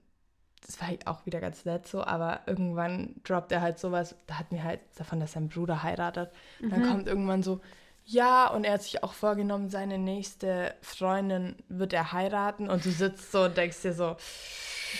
das 0.66 0.80
war 0.80 0.88
halt 0.88 1.06
auch 1.06 1.24
wieder 1.24 1.40
ganz 1.40 1.64
nett 1.64 1.86
so, 1.86 2.02
aber 2.02 2.40
irgendwann 2.46 3.14
droppt 3.22 3.52
er 3.52 3.60
halt 3.60 3.78
sowas, 3.78 4.16
da 4.26 4.40
hatten 4.40 4.56
wir 4.56 4.64
halt 4.64 4.80
davon, 4.96 5.20
dass 5.20 5.32
sein 5.32 5.48
Bruder 5.48 5.84
heiratet. 5.84 6.30
Dann 6.60 6.82
kommt 6.88 7.06
irgendwann 7.06 7.44
so, 7.44 7.60
ja, 8.08 8.46
und 8.46 8.62
er 8.62 8.74
hat 8.74 8.84
sich 8.84 9.02
auch 9.02 9.12
vorgenommen, 9.12 9.68
seine 9.68 9.98
nächste 9.98 10.74
Freundin 10.80 11.56
wird 11.68 11.92
er 11.92 12.12
heiraten 12.12 12.70
und 12.70 12.84
du 12.84 12.90
sitzt 12.90 13.32
so 13.32 13.42
und 13.42 13.56
denkst 13.56 13.82
dir 13.82 13.92
so, 13.92 14.16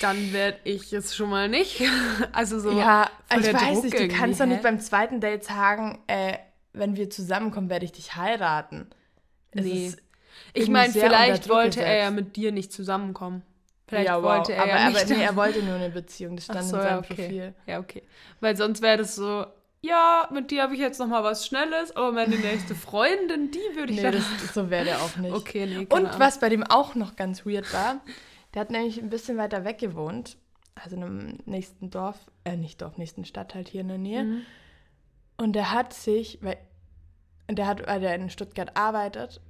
Dann 0.00 0.32
werde 0.32 0.58
ich 0.64 0.92
es 0.92 1.14
schon 1.14 1.30
mal 1.30 1.48
nicht. 1.48 1.82
Also 2.32 2.58
so. 2.58 2.76
ja, 2.76 3.08
ich 3.30 3.52
weiß 3.52 3.80
Druck 3.80 3.84
nicht, 3.84 3.98
du 3.98 4.08
kannst 4.08 4.40
doch 4.40 4.46
nicht 4.46 4.62
beim 4.62 4.80
zweiten 4.80 5.20
Date 5.20 5.44
sagen, 5.44 6.00
äh, 6.08 6.36
wenn 6.72 6.96
wir 6.96 7.08
zusammenkommen, 7.08 7.70
werde 7.70 7.84
ich 7.84 7.92
dich 7.92 8.16
heiraten. 8.16 8.88
Es 9.52 9.64
Nee. 9.64 9.92
Ich 10.52 10.68
meine, 10.68 10.92
vielleicht 10.92 11.48
wollte 11.48 11.82
er 11.82 11.96
ja 11.96 12.10
gesetzt. 12.10 12.26
mit 12.26 12.36
dir 12.36 12.52
nicht 12.52 12.72
zusammenkommen. 12.72 13.42
Vielleicht 13.86 14.08
ja, 14.08 14.16
wow. 14.16 14.24
wollte 14.24 14.52
er 14.52 14.62
aber, 14.62 14.70
ja 14.70 14.88
nicht. 14.90 15.04
aber 15.04 15.14
nee, 15.14 15.22
er 15.22 15.36
wollte 15.36 15.62
nur 15.62 15.76
eine 15.76 15.90
Beziehung, 15.90 16.36
das 16.36 16.46
stand 16.46 16.64
so, 16.64 16.76
in 16.76 16.82
ja, 16.82 16.88
seinem 16.88 16.98
okay. 16.98 17.14
Profil. 17.14 17.54
Ja, 17.66 17.78
okay. 17.78 18.02
Weil 18.40 18.56
sonst 18.56 18.82
wäre 18.82 18.98
das 18.98 19.14
so, 19.14 19.46
ja, 19.86 20.28
mit 20.32 20.50
dir 20.50 20.62
habe 20.62 20.74
ich 20.74 20.80
jetzt 20.80 20.98
noch 20.98 21.06
mal 21.06 21.22
was 21.22 21.46
Schnelles, 21.46 21.94
aber 21.94 22.12
meine 22.12 22.36
nächste 22.36 22.74
Freundin, 22.74 23.50
die 23.50 23.76
würde 23.76 23.92
ich 23.92 24.02
Nee, 24.02 24.10
das, 24.10 24.24
so 24.54 24.70
wäre 24.70 24.84
der 24.84 25.00
auch 25.00 25.16
nicht. 25.16 25.34
Okay, 25.34 25.66
nee, 25.66 25.86
Und 25.88 26.06
Ahnung. 26.06 26.20
was 26.20 26.40
bei 26.40 26.48
dem 26.48 26.64
auch 26.64 26.94
noch 26.94 27.16
ganz 27.16 27.46
weird 27.46 27.72
war, 27.72 28.00
der 28.54 28.60
hat 28.62 28.70
nämlich 28.70 28.98
ein 28.98 29.10
bisschen 29.10 29.36
weiter 29.36 29.64
weg 29.64 29.78
gewohnt, 29.78 30.36
also 30.74 30.96
in 30.96 31.02
einem 31.02 31.38
nächsten 31.46 31.90
Dorf, 31.90 32.18
äh, 32.44 32.56
nicht 32.56 32.82
Dorf, 32.82 32.98
nächsten 32.98 33.24
Stadt 33.24 33.54
halt 33.54 33.68
hier 33.68 33.82
in 33.82 33.88
der 33.88 33.98
Nähe. 33.98 34.24
Mhm. 34.24 34.42
Und 35.36 35.52
der 35.52 35.72
hat 35.72 35.92
sich, 35.92 36.38
weil 36.42 36.56
der 37.48 37.66
hat, 37.66 37.86
weil 37.86 38.00
der 38.00 38.14
in 38.14 38.30
Stuttgart 38.30 38.76
arbeitet, 38.76 39.40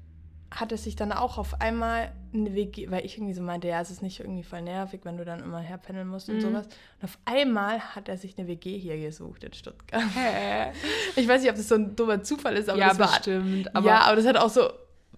hat 0.51 0.71
er 0.73 0.79
sich 0.79 0.95
dann 0.97 1.13
auch 1.13 1.39
auf 1.39 1.61
einmal 1.61 2.13
eine 2.33 2.55
WG, 2.55 2.91
weil 2.91 3.05
ich 3.05 3.17
irgendwie 3.17 3.35
so 3.35 3.43
meinte, 3.43 3.67
ja, 3.69 3.81
es 3.81 3.91
ist 3.91 4.01
nicht 4.03 4.21
irgendwie 4.21 4.45
voll 4.45 4.63
nervig, 4.63 5.01
wenn 5.05 5.17
du 5.17 5.25
dann 5.25 5.41
immer 5.41 5.59
herpendeln 5.61 6.07
musst 6.09 6.29
und 6.29 6.37
Mhm. 6.37 6.41
sowas. 6.41 6.67
Und 6.67 7.05
auf 7.05 7.19
einmal 7.25 7.81
hat 7.81 8.09
er 8.09 8.17
sich 8.17 8.39
eine 8.39 8.47
WG 8.47 8.79
hier 8.79 8.97
gesucht 8.99 9.43
in 9.45 9.53
Stuttgart. 9.53 10.03
Hä? 10.15 10.73
Ich 11.17 11.27
weiß 11.27 11.41
nicht, 11.43 11.51
ob 11.51 11.57
das 11.57 11.69
so 11.69 11.75
ein 11.75 11.97
dummer 11.97 12.23
Zufall 12.23 12.55
ist, 12.57 12.69
aber 12.69 12.79
ja, 12.79 12.89
das 12.91 12.99
war. 12.99 13.09
bestimmt. 13.09 13.75
Aber 13.75 13.87
ja, 13.87 14.01
aber 14.03 14.17
das 14.17 14.27
hat 14.27 14.37
auch 14.37 14.51
so, 14.51 14.71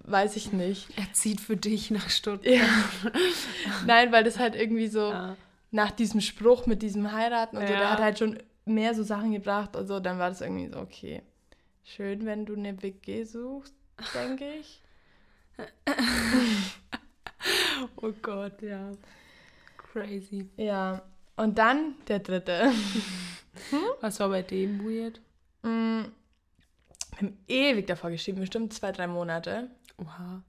weiß 0.05 0.37
ich 0.37 0.53
nicht. 0.53 0.89
er 0.97 1.13
zieht 1.13 1.41
für 1.41 1.57
dich 1.57 1.91
nach 1.91 2.09
Stuttgart. 2.09 2.55
Ja. 2.55 2.65
Nein, 3.87 4.13
weil 4.13 4.25
das 4.25 4.39
halt 4.39 4.55
irgendwie 4.57 4.89
so 4.89 5.11
Ja. 5.11 5.37
nach 5.71 5.91
diesem 5.91 6.21
Spruch 6.21 6.67
mit 6.67 6.83
diesem 6.83 7.13
Heiraten 7.13 7.57
und 7.57 7.67
so, 7.67 7.73
der 7.75 7.91
hat 7.93 8.01
halt 8.01 8.19
schon 8.19 8.39
mehr 8.65 8.95
so 8.95 9.03
Sachen 9.03 9.33
gebracht 9.33 9.77
und 9.77 9.87
so, 9.87 10.01
dann 10.01 10.19
war 10.19 10.29
das 10.31 10.41
irgendwie 10.41 10.69
so, 10.69 10.79
okay. 10.79 11.23
Schön, 11.85 12.25
wenn 12.27 12.45
du 12.47 12.55
eine 12.55 12.81
WG 12.83 13.25
suchst, 13.25 13.75
denke 14.15 14.45
ich. 14.61 14.83
Oh 18.01 18.13
Gott, 18.23 18.61
ja. 18.63 18.93
Crazy. 19.77 20.49
Ja. 20.57 21.03
Und 21.37 21.59
dann 21.59 21.95
der 22.09 22.19
dritte. 22.19 22.73
Was 24.01 24.19
war 24.21 24.29
bei 24.29 24.43
dem 24.43 24.85
weird? 24.85 25.21
Mm, 25.63 26.05
Wir 27.13 27.19
haben 27.19 27.39
ewig 27.49 27.87
davor 27.87 28.11
geschrieben, 28.11 28.41
bestimmt 28.41 28.73
zwei, 28.73 28.93
drei 28.93 29.07
Monate, 29.07 29.71
Oha. 29.99 30.43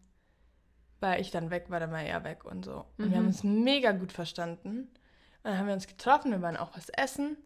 weil 0.99 1.21
ich 1.21 1.31
dann 1.31 1.49
weg 1.51 1.65
war, 1.69 1.79
dann 1.79 1.91
war 1.91 2.01
er 2.01 2.23
weg 2.23 2.45
und 2.45 2.65
so. 2.65 2.85
Und 2.97 3.05
Mhm. 3.07 3.11
wir 3.11 3.17
haben 3.17 3.27
uns 3.27 3.43
mega 3.43 3.91
gut 3.91 4.11
verstanden. 4.11 4.69
Und 4.79 4.89
dann 5.43 5.57
haben 5.57 5.67
wir 5.67 5.73
uns 5.73 5.87
getroffen, 5.87 6.31
wir 6.31 6.41
waren 6.41 6.57
auch 6.57 6.75
was 6.75 6.89
essen. 6.89 7.37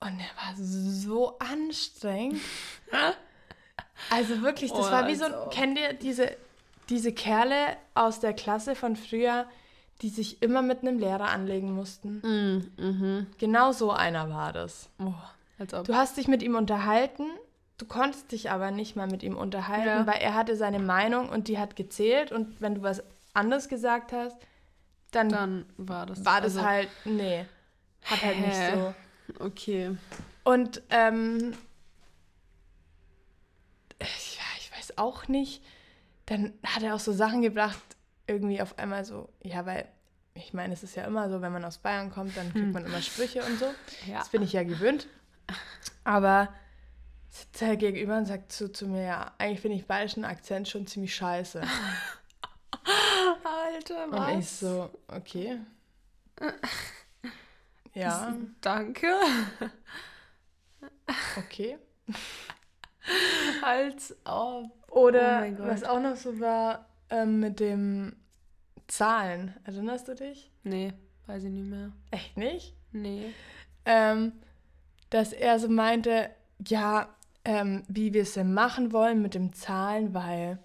Und 0.00 0.18
er 0.20 0.36
war 0.36 0.54
so 0.56 1.38
anstrengend. 1.38 2.40
Also 4.10 4.42
wirklich, 4.42 4.70
das 4.70 4.86
Oh, 4.86 4.90
war 4.92 5.08
wie 5.08 5.16
so, 5.16 5.24
also. 5.24 5.50
kennt 5.50 5.76
ihr 5.76 5.92
diese, 5.92 6.36
diese 6.88 7.12
Kerle 7.12 7.76
aus 7.94 8.20
der 8.20 8.32
Klasse 8.32 8.74
von 8.74 8.96
früher, 8.96 9.46
die 10.02 10.08
sich 10.08 10.42
immer 10.42 10.62
mit 10.62 10.80
einem 10.82 10.98
Lehrer 10.98 11.28
anlegen 11.28 11.72
mussten? 11.72 12.20
Mhm. 12.22 12.70
Mhm. 12.84 13.26
Genau 13.38 13.72
so 13.72 13.90
einer 13.92 14.30
war 14.30 14.52
das. 14.52 14.88
Oh. 14.98 15.12
Du 15.84 15.94
hast 15.96 16.16
dich 16.16 16.28
mit 16.28 16.42
ihm 16.42 16.54
unterhalten, 16.54 17.24
du 17.78 17.84
konntest 17.86 18.30
dich 18.30 18.50
aber 18.50 18.70
nicht 18.70 18.94
mal 18.94 19.08
mit 19.08 19.22
ihm 19.24 19.36
unterhalten, 19.36 19.86
Ja. 19.88 20.06
weil 20.06 20.20
er 20.20 20.34
hatte 20.34 20.54
seine 20.56 20.78
Meinung 20.78 21.28
und 21.28 21.48
die 21.48 21.58
hat 21.58 21.74
gezählt 21.74 22.30
und 22.30 22.60
wenn 22.60 22.76
du 22.76 22.82
was 22.82 23.02
anderes 23.34 23.68
gesagt 23.68 24.12
hast, 24.12 24.36
dann, 25.10 25.28
Dann 25.30 25.66
war 25.76 26.06
das. 26.06 26.24
war 26.24 26.40
das 26.40 26.56
also- 26.56 26.66
halt, 26.68 26.88
nee, 27.04 27.44
hat 28.04 28.22
halt 28.22 28.38
nicht 28.40 28.56
Hä? 28.56 28.72
so. 28.76 29.44
Okay. 29.44 29.96
Und 30.44 30.80
ähm, 30.90 31.54
ich, 33.98 34.36
ja, 34.36 34.42
ich 34.58 34.70
weiß 34.76 34.98
auch 34.98 35.28
nicht. 35.28 35.62
Dann 36.28 36.52
hat 36.64 36.82
er 36.82 36.94
auch 36.94 37.00
so 37.00 37.12
Sachen 37.12 37.42
gebracht, 37.42 37.80
irgendwie 38.26 38.60
auf 38.60 38.78
einmal 38.78 39.04
so, 39.04 39.28
ja, 39.42 39.64
weil 39.66 39.88
ich 40.34 40.52
meine, 40.52 40.72
es 40.74 40.82
ist 40.82 40.94
ja 40.94 41.04
immer 41.04 41.28
so, 41.30 41.40
wenn 41.40 41.52
man 41.52 41.64
aus 41.64 41.78
Bayern 41.78 42.10
kommt, 42.10 42.36
dann 42.36 42.52
kriegt 42.52 42.66
Hm. 42.66 42.72
man 42.72 42.84
immer 42.86 43.00
Sprüche 43.02 43.42
und 43.42 43.58
so. 43.58 43.66
Ja. 44.06 44.18
Das 44.18 44.28
bin 44.28 44.42
ich 44.42 44.52
ja 44.52 44.62
gewöhnt. 44.62 45.08
Aber 46.04 46.52
sitzt 47.28 47.60
er 47.62 47.76
gegenüber 47.76 48.18
und 48.18 48.26
sagt 48.26 48.52
zu, 48.52 48.70
zu 48.70 48.86
mir, 48.86 49.02
ja, 49.04 49.32
eigentlich 49.38 49.60
finde 49.60 49.76
ich 49.78 49.86
bayerischen 49.86 50.24
Akzent 50.24 50.68
schon 50.68 50.86
ziemlich 50.86 51.14
scheiße. 51.14 51.62
Alter, 53.44 54.08
Und 54.08 54.38
ich 54.38 54.48
so, 54.48 54.90
okay. 55.08 55.58
Ja, 57.94 58.36
Danke. 58.60 59.08
okay. 61.36 61.78
Als 63.62 64.16
ob. 64.24 64.70
Oder 64.90 65.46
Oh 65.58 65.66
was 65.66 65.84
auch 65.84 66.00
noch 66.00 66.16
so 66.16 66.40
war 66.40 66.86
ähm, 67.10 67.40
mit 67.40 67.60
dem 67.60 68.16
Zahlen. 68.86 69.54
Erinnerst 69.64 70.08
du 70.08 70.14
dich? 70.14 70.50
Nee, 70.64 70.92
weiß 71.26 71.44
ich 71.44 71.50
nicht 71.50 71.68
mehr. 71.68 71.92
Echt 72.10 72.36
nicht? 72.36 72.74
Nee. 72.92 73.34
Ähm, 73.84 74.32
dass 75.10 75.32
er 75.32 75.58
so 75.58 75.68
meinte, 75.68 76.30
ja, 76.66 77.08
ähm, 77.44 77.82
wie 77.88 78.12
wir 78.12 78.22
es 78.22 78.34
denn 78.34 78.52
machen 78.52 78.92
wollen 78.92 79.22
mit 79.22 79.34
dem 79.34 79.52
Zahlen, 79.52 80.14
weil, 80.14 80.58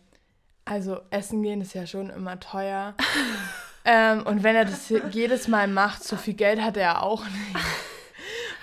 also 0.65 0.99
Essen 1.09 1.43
gehen 1.43 1.61
ist 1.61 1.73
ja 1.73 1.85
schon 1.85 2.09
immer 2.09 2.39
teuer. 2.39 2.95
ähm, 3.85 4.23
und 4.25 4.43
wenn 4.43 4.55
er 4.55 4.65
das 4.65 4.89
jedes 5.11 5.47
Mal 5.47 5.67
macht, 5.67 6.03
so 6.03 6.15
viel 6.15 6.33
Geld 6.33 6.61
hat 6.61 6.77
er 6.77 7.03
auch 7.03 7.23
nicht. 7.25 7.55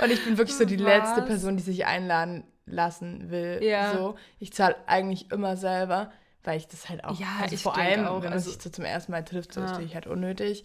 Und 0.02 0.10
ich 0.10 0.24
bin 0.24 0.38
wirklich 0.38 0.56
so 0.56 0.64
die 0.64 0.76
letzte 0.76 1.20
Was? 1.20 1.26
Person, 1.26 1.58
die 1.58 1.62
sich 1.62 1.84
einladen 1.84 2.44
lassen 2.72 3.30
will. 3.30 3.60
Ja. 3.62 3.92
So. 3.94 4.16
Ich 4.38 4.52
zahle 4.52 4.76
eigentlich 4.86 5.30
immer 5.30 5.56
selber, 5.56 6.10
weil 6.44 6.56
ich 6.58 6.68
das 6.68 6.88
halt 6.88 7.04
auch, 7.04 7.18
Ja, 7.18 7.26
also 7.42 7.54
ich 7.54 7.62
vor 7.62 7.76
allem, 7.76 8.06
auch, 8.06 8.16
wenn 8.16 8.24
man 8.30 8.32
also- 8.34 8.50
sich 8.50 8.62
so 8.62 8.70
zum 8.70 8.84
ersten 8.84 9.12
Mal 9.12 9.24
trifft, 9.24 9.52
so 9.52 9.60
ist 9.60 9.66
Ja. 9.66 9.72
natürlich 9.72 9.94
halt 9.94 10.06
unnötig. 10.06 10.64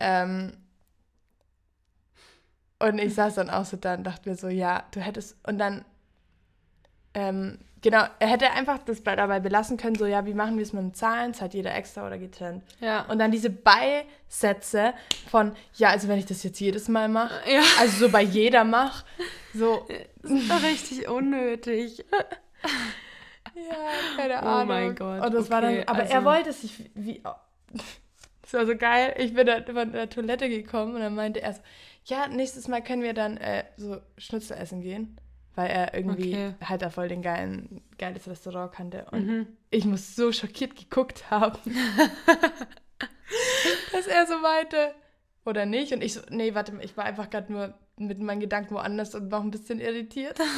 Ähm, 0.00 0.52
und 2.80 2.98
ich 2.98 3.14
saß 3.14 3.34
dann 3.34 3.50
auch 3.50 3.64
so 3.64 3.76
da 3.76 3.94
und 3.94 4.04
dachte 4.04 4.28
mir 4.28 4.36
so, 4.36 4.48
ja, 4.48 4.84
du 4.92 5.00
hättest, 5.00 5.36
und 5.46 5.58
dann, 5.58 5.84
ähm, 7.14 7.58
genau, 7.82 8.04
er 8.18 8.28
hätte 8.28 8.50
einfach 8.52 8.78
das 8.78 9.00
bei- 9.02 9.16
dabei 9.16 9.40
belassen 9.40 9.76
können, 9.76 9.94
so, 9.96 10.06
ja, 10.06 10.24
wie 10.26 10.34
machen 10.34 10.56
wir 10.56 10.62
es 10.62 10.72
mit 10.72 10.82
dem 10.82 10.94
Zahlen? 10.94 11.34
Zahlt 11.34 11.54
jeder 11.54 11.74
extra 11.74 12.06
oder 12.06 12.18
getrennt? 12.18 12.62
Ja. 12.80 13.02
Und 13.06 13.18
dann 13.18 13.30
diese 13.30 13.50
Beisätze 13.50 14.94
von, 15.30 15.52
ja, 15.74 15.88
also 15.90 16.08
wenn 16.08 16.18
ich 16.18 16.26
das 16.26 16.42
jetzt 16.42 16.60
jedes 16.60 16.88
Mal 16.88 17.08
mache, 17.08 17.34
ja. 17.50 17.60
also 17.80 18.06
so 18.06 18.12
bei 18.12 18.22
jeder 18.22 18.64
mach, 18.64 19.04
so, 19.54 19.86
Das 20.22 20.30
ist 20.32 20.50
doch 20.50 20.62
richtig 20.62 21.08
unnötig. 21.08 22.04
ja, 23.54 24.16
keine 24.16 24.34
Oh 24.42 24.46
Ahnung. 24.46 24.68
mein 24.68 24.94
Gott, 24.96 25.24
Und 25.24 25.34
das 25.34 25.50
war 25.50 25.60
dann, 25.62 25.74
okay, 25.74 25.84
aber 25.86 26.02
er 26.04 26.14
also- 26.16 26.24
wollte 26.24 26.52
sich, 26.52 26.90
wie, 26.94 27.22
das 28.42 28.52
war 28.52 28.66
so 28.66 28.76
geil. 28.76 29.14
Ich 29.18 29.34
bin 29.34 29.46
dann 29.46 29.64
von 29.64 29.92
der 29.92 30.08
Toilette 30.10 30.48
gekommen 30.48 30.94
und 30.94 31.00
dann 31.00 31.14
meinte 31.14 31.40
er 31.42 31.54
so, 31.54 31.60
ja, 32.04 32.26
nächstes 32.28 32.68
Mal 32.68 32.82
können 32.82 33.02
wir 33.02 33.12
dann 33.14 33.36
äh, 33.36 33.64
so 33.76 33.98
Schnitzel 34.16 34.56
essen 34.56 34.80
gehen. 34.80 35.18
Weil 35.58 35.70
er 35.70 35.92
irgendwie 35.92 36.34
Okay. 36.34 36.54
halt 36.64 36.82
da 36.82 36.88
voll 36.88 37.08
den 37.08 37.20
geilen, 37.20 37.82
geiles 37.98 38.28
Restaurant 38.28 38.70
kannte. 38.70 39.06
Und 39.10 39.26
Mhm. 39.26 39.46
ich 39.70 39.84
muss 39.86 40.14
so 40.14 40.30
schockiert 40.30 40.76
geguckt 40.76 41.32
haben, 41.32 41.58
dass 43.92 44.06
er 44.06 44.24
so 44.28 44.38
meinte, 44.38 44.94
oder 45.44 45.66
nicht. 45.66 45.92
Und 45.92 46.04
ich 46.04 46.14
so, 46.14 46.20
nee, 46.30 46.54
warte 46.54 46.70
mal, 46.72 46.84
ich 46.84 46.96
war 46.96 47.04
einfach 47.04 47.28
gerade 47.28 47.52
nur 47.52 47.74
mit 47.96 48.20
meinen 48.20 48.38
Gedanken 48.38 48.76
woanders 48.76 49.16
und 49.16 49.32
war 49.32 49.40
ein 49.40 49.50
bisschen 49.50 49.80
irritiert. 49.80 50.38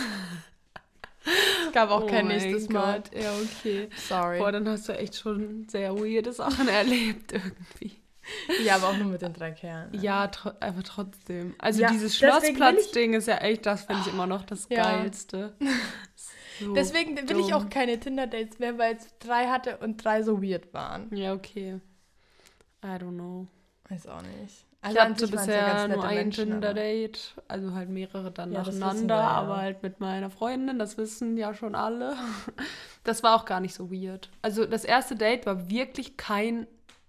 Es 1.66 1.72
gab 1.72 1.90
auch 1.90 2.04
Oh 2.04 2.06
kein 2.06 2.28
nächstes 2.28 2.68
Mal. 2.70 3.02
Gott. 3.02 3.14
Ja, 3.14 3.34
okay. 3.36 3.88
Sorry. 4.08 4.38
Boah, 4.38 4.52
dann 4.52 4.66
hast 4.68 4.88
du 4.88 4.96
echt 4.96 5.16
schon 5.16 5.68
sehr 5.68 5.94
weirde 5.94 6.32
Sachen 6.32 6.66
erlebt 6.68 7.32
irgendwie. 7.32 7.99
Ja, 8.64 8.76
aber 8.76 8.88
auch 8.88 8.96
nur 8.96 9.06
mit 9.06 9.22
den 9.22 9.32
drei 9.32 9.52
Kerlen. 9.52 9.88
Ja, 10.00 10.26
tro 10.28 10.50
aber 10.60 10.82
trotzdem. 10.82 11.54
Also 11.58 11.82
Ja, 11.82 11.90
dieses 11.90 12.12
ich- 12.12 12.18
Schlossplatz-Ding 12.18 13.14
ist 13.14 13.26
ja 13.28 13.36
echt, 13.38 13.64
das 13.66 13.84
finde 13.84 14.02
ich 14.06 14.12
immer 14.12 14.26
noch 14.26 14.42
das 14.44 14.66
Ja. 14.70 14.82
Geilste. 14.82 15.54
So 16.60 16.74
Deswegen 16.74 17.16
will 17.26 17.38
ich 17.40 17.54
auch 17.54 17.70
keine 17.70 17.98
Tinder-Dates 17.98 18.58
mehr, 18.58 18.76
weil 18.76 18.94
es 18.96 19.08
drei 19.18 19.46
hatte 19.46 19.78
und 19.78 20.04
drei 20.04 20.22
so 20.22 20.42
weird 20.42 20.74
waren. 20.74 21.08
Ja, 21.16 21.32
okay. 21.32 21.80
I 22.84 22.86
don't 22.86 23.14
know. 23.14 23.46
Weiß 23.88 24.06
auch 24.06 24.20
nicht. 24.20 24.34
Ich 24.42 24.66
Also 24.82 24.98
an 24.98 25.10
hatte 25.14 25.28
bisher 25.28 25.88
nur 25.88 26.04
ein 26.04 26.30
Tinder-Date, 26.30 27.34
also 27.48 27.72
halt 27.72 27.88
mehrere 27.88 28.30
dann 28.30 28.52
Ja, 28.52 28.58
nacheinander, 28.58 29.14
wir, 29.16 29.22
ja. 29.22 29.28
aber 29.28 29.56
halt 29.56 29.82
mit 29.82 30.00
meiner 30.00 30.28
Freundin, 30.28 30.78
das 30.78 30.98
wissen 30.98 31.38
ja 31.38 31.54
schon 31.54 31.74
alle. 31.74 32.14
Das 33.04 33.22
war 33.22 33.34
auch 33.36 33.46
gar 33.46 33.60
nicht 33.60 33.74
so 33.74 33.90
weird. 33.90 34.28
Also 34.42 34.66
das 34.66 34.84
erste 34.84 35.16
Date 35.16 35.46
war 35.46 35.70
wirklich 35.70 36.18
kein 36.18 36.66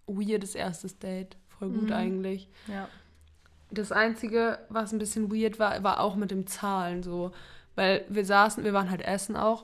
weirdes 0.08 0.56
erstes 0.56 1.00
Date. 1.00 1.38
Voll 1.60 1.70
gut 1.70 1.90
Mhm. 1.90 1.94
eigentlich. 1.94 2.50
Ja. 2.68 2.88
Das 3.70 3.92
Einzige, 3.92 4.60
was 4.70 4.92
ein 4.92 5.00
bisschen 5.00 5.32
weird 5.32 5.60
war, 5.60 5.82
war 5.84 6.00
auch 6.02 6.16
mit 6.16 6.32
dem 6.32 6.48
Zahlen 6.48 7.04
so. 7.04 7.32
Weil 7.76 8.04
wir 8.10 8.26
saßen, 8.26 8.64
wir 8.64 8.74
waren 8.74 8.92
halt 8.92 9.02
essen 9.02 9.38
auch 9.38 9.64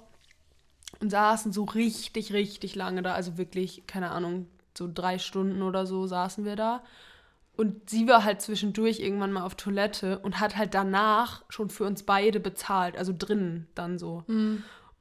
und 1.02 1.10
saßen 1.10 1.52
so 1.52 1.65
richtig, 1.65 2.32
richtig 2.32 2.76
lange 2.76 3.02
da. 3.02 3.13
Also 3.13 3.38
wirklich, 3.38 3.86
keine 3.86 4.12
Ahnung, 4.12 4.47
so 4.78 4.89
drei 4.93 5.19
Stunden 5.19 5.62
oder 5.62 5.86
so 5.86 6.08
saßen 6.08 6.45
wir 6.45 6.56
da. 6.56 6.84
Und 7.58 7.89
sie 7.89 8.08
war 8.08 8.23
halt 8.23 8.39
zwischendurch 8.41 9.00
irgendwann 9.00 9.32
mal 9.34 9.43
auf 9.43 9.56
Toilette 9.56 10.19
und 10.19 10.39
hat 10.39 10.56
halt 10.58 10.73
danach 10.76 11.43
schon 11.50 11.69
für 11.71 11.86
uns 11.86 12.04
beide 12.04 12.39
bezahlt, 12.39 12.95
also 12.95 13.13
drinnen 13.17 13.67
dann 13.73 13.97
so. 13.97 14.23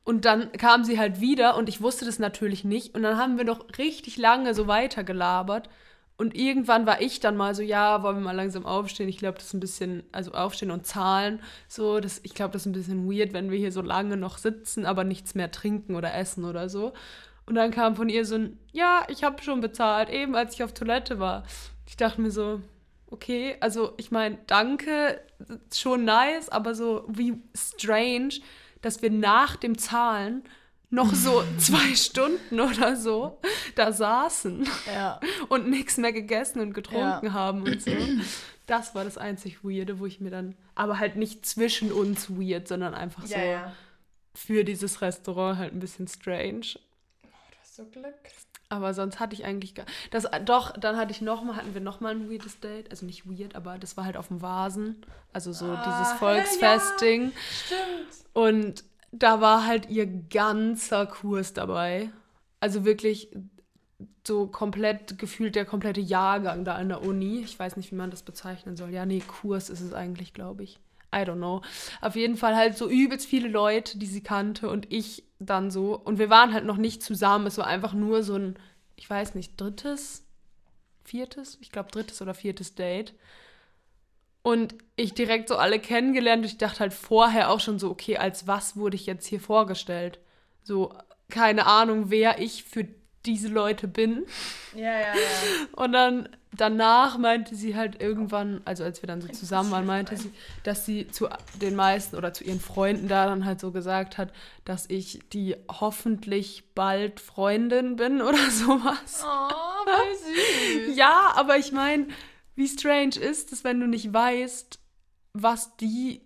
Und 0.06 0.24
dann 0.24 0.52
kam 0.52 0.84
sie 0.84 1.00
halt 1.00 1.20
wieder 1.20 1.56
und 1.56 1.68
ich 1.68 1.82
wusste 1.82 2.04
das 2.04 2.20
natürlich 2.20 2.62
nicht. 2.62 2.94
Und 2.94 3.02
dann 3.02 3.18
haben 3.18 3.38
wir 3.38 3.44
noch 3.44 3.66
richtig 3.76 4.16
lange 4.16 4.54
so 4.54 4.68
weitergelabert. 4.68 5.68
Und 6.16 6.36
irgendwann 6.36 6.86
war 6.86 7.00
ich 7.00 7.18
dann 7.18 7.36
mal 7.36 7.56
so, 7.56 7.62
ja, 7.62 8.04
wollen 8.04 8.18
wir 8.18 8.22
mal 8.22 8.36
langsam 8.36 8.66
aufstehen? 8.66 9.08
Ich 9.08 9.18
glaube, 9.18 9.38
das 9.38 9.48
ist 9.48 9.54
ein 9.54 9.60
bisschen, 9.60 10.04
also 10.12 10.30
aufstehen 10.30 10.70
und 10.70 10.86
zahlen. 10.86 11.40
So, 11.66 11.98
das, 11.98 12.20
ich 12.22 12.34
glaube, 12.34 12.52
das 12.52 12.62
ist 12.62 12.66
ein 12.66 12.72
bisschen 12.72 13.10
weird, 13.10 13.32
wenn 13.32 13.50
wir 13.50 13.58
hier 13.58 13.72
so 13.72 13.82
lange 13.82 14.16
noch 14.16 14.38
sitzen, 14.38 14.86
aber 14.86 15.02
nichts 15.02 15.34
mehr 15.34 15.50
trinken 15.50 15.96
oder 15.96 16.14
essen 16.14 16.44
oder 16.44 16.68
so. 16.68 16.92
Und 17.44 17.56
dann 17.56 17.72
kam 17.72 17.96
von 17.96 18.08
ihr 18.08 18.24
so 18.24 18.36
ein, 18.36 18.60
ja, 18.70 19.04
ich 19.08 19.24
habe 19.24 19.42
schon 19.42 19.60
bezahlt, 19.60 20.08
eben 20.08 20.36
als 20.36 20.54
ich 20.54 20.62
auf 20.62 20.72
Toilette 20.72 21.18
war. 21.18 21.42
Ich 21.88 21.96
dachte 21.96 22.20
mir 22.20 22.30
so, 22.30 22.60
okay, 23.10 23.56
also 23.58 23.94
ich 23.96 24.12
meine, 24.12 24.38
danke, 24.46 25.20
schon 25.74 26.04
nice, 26.04 26.48
aber 26.48 26.76
so 26.76 27.02
wie 27.08 27.42
strange, 27.56 28.34
dass 28.86 29.02
wir 29.02 29.10
nach 29.10 29.56
dem 29.56 29.76
Zahlen 29.76 30.44
noch 30.90 31.12
so 31.12 31.42
zwei 31.58 31.94
Stunden 31.96 32.60
oder 32.60 32.94
so 32.96 33.40
da 33.74 33.92
saßen 33.92 34.66
Ja. 34.86 35.20
und 35.48 35.68
nichts 35.68 35.96
mehr 35.96 36.12
gegessen 36.12 36.60
und 36.60 36.72
getrunken 36.72 37.26
Ja. 37.26 37.32
haben 37.32 37.62
und 37.62 37.82
so. 37.82 37.90
Das 38.66 38.94
war 38.94 39.04
das 39.04 39.18
einzig 39.18 39.64
Weirde, 39.64 39.98
wo 39.98 40.06
ich 40.06 40.20
mir 40.20 40.30
dann, 40.30 40.54
aber 40.74 40.98
halt 40.98 41.16
nicht 41.16 41.44
zwischen 41.46 41.90
uns 41.92 42.30
weird, 42.30 42.66
sondern 42.68 42.94
einfach 42.94 43.26
so 43.26 43.34
Ja, 43.34 43.44
ja. 43.44 43.72
für 44.34 44.64
dieses 44.64 45.02
Restaurant 45.02 45.58
halt 45.58 45.72
ein 45.72 45.80
bisschen 45.80 46.06
strange. 46.08 46.60
Du 47.22 47.28
hast 47.60 47.76
so 47.76 47.84
Glück. 47.86 48.14
Aber 48.68 48.94
sonst 48.94 49.20
hatte 49.20 49.34
ich 49.34 49.44
eigentlich 49.44 49.74
gar. 49.74 49.86
Das, 50.10 50.26
doch, 50.44 50.72
dann 50.76 50.96
hatte 50.96 51.12
ich 51.12 51.20
noch 51.20 51.44
mal, 51.44 51.56
hatten 51.56 51.74
wir 51.74 51.80
noch 51.80 52.00
mal 52.00 52.12
ein 52.12 52.28
weirdes 52.30 52.58
Date. 52.60 52.90
Also 52.90 53.06
nicht 53.06 53.26
weird, 53.26 53.54
aber 53.54 53.78
das 53.78 53.96
war 53.96 54.04
halt 54.04 54.16
auf 54.16 54.28
dem 54.28 54.42
Vasen. 54.42 55.02
Also 55.32 55.52
so 55.52 55.66
Ah, 55.66 55.84
dieses 55.86 56.14
hä, 56.14 56.18
Volksfest-Ding. 56.18 57.32
Stimmt. 57.64 58.26
Und 58.32 58.84
da 59.12 59.40
war 59.40 59.66
halt 59.66 59.88
ihr 59.88 60.06
ganzer 60.06 61.06
Kurs 61.06 61.52
dabei. 61.52 62.10
Also 62.58 62.84
wirklich 62.84 63.30
so 64.26 64.48
komplett 64.48 65.18
gefühlt 65.18 65.54
der 65.54 65.64
komplette 65.64 66.00
Jahrgang 66.00 66.64
da 66.64 66.74
an 66.74 66.88
der 66.88 67.02
Uni. 67.02 67.42
Ich 67.42 67.56
weiß 67.56 67.76
nicht, 67.76 67.92
wie 67.92 67.96
man 67.96 68.10
das 68.10 68.22
bezeichnen 68.24 68.76
soll. 68.76 68.90
Ja, 68.90 69.06
nee, 69.06 69.20
Kurs 69.20 69.70
ist 69.70 69.80
es 69.80 69.92
eigentlich, 69.94 70.34
glaube 70.34 70.64
ich. 70.64 70.80
I 71.16 71.24
don't 71.24 71.36
know. 71.36 71.62
Auf 72.00 72.16
jeden 72.16 72.36
Fall 72.36 72.54
halt 72.54 72.76
so 72.76 72.88
übelst 72.88 73.26
viele 73.26 73.48
Leute, 73.48 73.98
die 73.98 74.06
sie 74.06 74.22
kannte 74.22 74.68
und 74.68 74.92
ich 74.92 75.24
dann 75.38 75.70
so. 75.70 75.96
Und 75.96 76.18
wir 76.18 76.30
waren 76.30 76.52
halt 76.52 76.64
noch 76.64 76.76
nicht 76.76 77.02
zusammen. 77.02 77.46
Es 77.46 77.58
war 77.58 77.66
einfach 77.66 77.94
nur 77.94 78.22
so 78.22 78.34
ein, 78.34 78.58
ich 78.96 79.08
weiß 79.08 79.34
nicht, 79.34 79.60
drittes, 79.60 80.24
viertes, 81.04 81.58
ich 81.60 81.70
glaube 81.70 81.90
drittes 81.90 82.20
oder 82.20 82.34
viertes 82.34 82.74
Date. 82.74 83.14
Und 84.42 84.76
ich 84.94 85.14
direkt 85.14 85.48
so 85.48 85.56
alle 85.56 85.80
kennengelernt. 85.80 86.44
Ich 86.44 86.58
dachte 86.58 86.80
halt 86.80 86.94
vorher 86.94 87.50
auch 87.50 87.60
schon 87.60 87.78
so, 87.78 87.90
okay, 87.90 88.16
als 88.18 88.46
was 88.46 88.76
wurde 88.76 88.96
ich 88.96 89.06
jetzt 89.06 89.26
hier 89.26 89.40
vorgestellt? 89.40 90.20
So, 90.62 90.94
keine 91.28 91.66
Ahnung, 91.66 92.10
wer 92.10 92.38
ich 92.38 92.62
für 92.62 92.86
diese 93.24 93.48
Leute 93.48 93.88
bin. 93.88 94.24
Ja, 94.74 95.00
ja, 95.00 95.14
ja. 95.14 95.66
Und 95.72 95.92
dann 95.92 96.28
danach 96.56 97.18
meinte 97.18 97.54
sie 97.54 97.76
halt 97.76 98.00
irgendwann, 98.00 98.60
also 98.64 98.84
als 98.84 99.02
wir 99.02 99.06
dann 99.06 99.20
so 99.20 99.28
zusammen 99.28 99.70
waren, 99.70 99.86
meinte 99.86 100.16
sie, 100.16 100.32
dass 100.62 100.86
sie 100.86 101.08
zu 101.08 101.28
den 101.60 101.74
meisten 101.74 102.16
oder 102.16 102.32
zu 102.32 102.44
ihren 102.44 102.60
Freunden 102.60 103.08
da 103.08 103.26
dann 103.26 103.44
halt 103.44 103.60
so 103.60 103.70
gesagt 103.70 104.18
hat, 104.18 104.32
dass 104.64 104.88
ich 104.88 105.20
die 105.32 105.56
hoffentlich 105.70 106.64
bald 106.74 107.20
Freundin 107.20 107.96
bin 107.96 108.22
oder 108.22 108.50
sowas. 108.50 109.24
Oh, 109.24 109.86
wie 109.86 110.86
süß. 110.88 110.96
Ja, 110.96 111.32
aber 111.36 111.56
ich 111.58 111.72
meine, 111.72 112.08
wie 112.54 112.68
strange 112.68 113.16
ist 113.16 113.52
es, 113.52 113.64
wenn 113.64 113.80
du 113.80 113.86
nicht 113.86 114.12
weißt, 114.12 114.78
was 115.32 115.76
die 115.76 116.22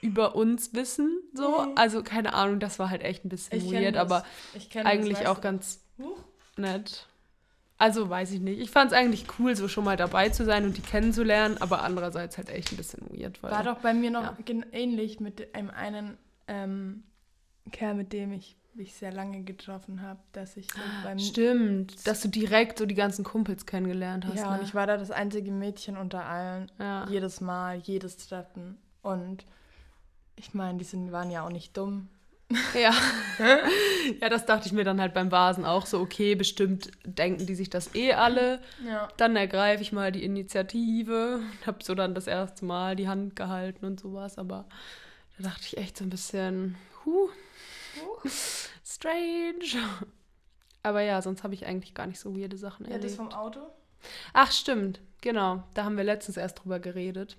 über 0.00 0.36
uns 0.36 0.74
wissen, 0.74 1.18
so. 1.32 1.72
Also, 1.76 2.02
keine 2.02 2.34
Ahnung, 2.34 2.60
das 2.60 2.78
war 2.78 2.90
halt 2.90 3.02
echt 3.02 3.24
ein 3.24 3.30
bisschen 3.30 3.56
Ich 3.56 3.72
weird, 3.72 3.96
aber 3.96 4.22
eigentlich 4.74 5.26
auch 5.26 5.40
ganz. 5.40 5.80
Huch. 5.98 6.18
nett. 6.56 7.06
Also, 7.76 8.08
weiß 8.08 8.30
ich 8.32 8.40
nicht. 8.40 8.60
Ich 8.60 8.70
fand 8.70 8.92
es 8.92 8.96
eigentlich 8.96 9.26
cool, 9.38 9.56
so 9.56 9.66
schon 9.66 9.84
mal 9.84 9.96
dabei 9.96 10.28
zu 10.28 10.44
sein 10.44 10.64
und 10.64 10.76
die 10.76 10.82
kennenzulernen, 10.82 11.58
aber 11.60 11.82
andererseits 11.82 12.38
halt 12.38 12.48
echt 12.48 12.72
ein 12.72 12.76
bisschen 12.76 13.02
weird. 13.10 13.42
Weil, 13.42 13.50
War 13.50 13.64
doch 13.64 13.78
bei 13.78 13.92
mir 13.92 14.10
noch 14.10 14.22
Ja. 14.22 14.36
ähnlich 14.72 15.18
mit 15.20 15.54
einem 15.54 15.70
einen 15.70 16.16
ähm, 16.46 17.02
Kerl, 17.72 17.94
mit 17.94 18.12
dem 18.12 18.32
ich 18.32 18.56
mich 18.74 18.94
sehr 18.94 19.12
lange 19.12 19.42
getroffen 19.42 20.02
habe, 20.02 20.20
dass 20.32 20.56
ich 20.56 20.66
so 20.70 20.80
beim 21.04 21.18
Stimmt, 21.18 22.06
dass 22.06 22.20
du 22.20 22.28
direkt 22.28 22.78
so 22.78 22.86
die 22.86 22.94
ganzen 22.94 23.24
Kumpels 23.24 23.66
kennengelernt 23.66 24.26
hast. 24.26 24.36
ja 24.36 24.50
ne? 24.50 24.58
und 24.58 24.64
ich 24.64 24.74
war 24.74 24.86
da 24.86 24.96
das 24.96 25.10
einzige 25.10 25.50
Mädchen 25.52 25.96
unter 25.96 26.24
allen, 26.24 26.70
ja. 26.78 27.06
jedes 27.08 27.40
Mal, 27.40 27.78
jedes 27.78 28.16
Treffen 28.16 28.78
und 29.02 29.46
ich 30.36 30.54
meine, 30.54 30.78
die 30.78 30.84
sind, 30.84 31.12
waren 31.12 31.30
ja 31.30 31.44
auch 31.46 31.50
nicht 31.52 31.76
dumm. 31.76 32.08
Ja. 32.74 32.92
ja, 34.20 34.28
das 34.28 34.46
dachte 34.46 34.66
ich 34.66 34.72
mir 34.72 34.84
dann 34.84 35.00
halt 35.00 35.14
beim 35.14 35.32
Vasen 35.32 35.64
auch 35.64 35.86
so, 35.86 36.00
okay, 36.00 36.34
bestimmt 36.34 36.90
denken 37.04 37.46
die 37.46 37.54
sich 37.54 37.70
das 37.70 37.94
eh 37.94 38.12
alle. 38.12 38.60
Ja. 38.86 39.08
Dann 39.16 39.34
ergreife 39.36 39.82
ich 39.82 39.92
mal 39.92 40.12
die 40.12 40.24
Initiative 40.24 41.36
und 41.36 41.66
habe 41.66 41.82
so 41.82 41.94
dann 41.94 42.14
das 42.14 42.26
erste 42.26 42.64
Mal 42.64 42.96
die 42.96 43.08
Hand 43.08 43.34
gehalten 43.34 43.84
und 43.86 43.98
sowas, 43.98 44.38
aber 44.38 44.66
da 45.38 45.44
dachte 45.48 45.62
ich 45.64 45.78
echt 45.78 45.96
so 45.96 46.04
ein 46.04 46.10
bisschen, 46.10 46.76
huh, 47.04 47.28
strange. 48.84 49.82
Aber 50.82 51.00
ja, 51.00 51.22
sonst 51.22 51.42
habe 51.42 51.54
ich 51.54 51.66
eigentlich 51.66 51.94
gar 51.94 52.06
nicht 52.06 52.20
so 52.20 52.36
weirde 52.36 52.58
Sachen 52.58 52.84
Ja, 52.84 52.98
das 52.98 53.12
erlebt. 53.12 53.16
vom 53.16 53.32
Auto? 53.32 53.60
Ach, 54.34 54.52
stimmt, 54.52 55.00
genau. 55.22 55.64
Da 55.72 55.84
haben 55.84 55.96
wir 55.96 56.04
letztens 56.04 56.36
erst 56.36 56.62
drüber 56.62 56.78
geredet. 56.78 57.38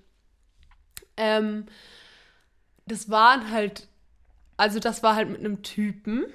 Ähm, 1.16 1.66
das 2.86 3.08
waren 3.08 3.50
halt, 3.50 3.88
also 4.56 4.78
das 4.78 5.02
war 5.02 5.16
halt 5.16 5.28
mit 5.28 5.40
einem 5.40 5.62
Typen. 5.62 6.26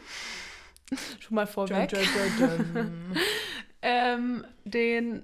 Schon 1.20 1.36
mal 1.36 1.48
vorweg. 1.48 1.92
ähm, 3.82 4.46
den, 4.66 5.24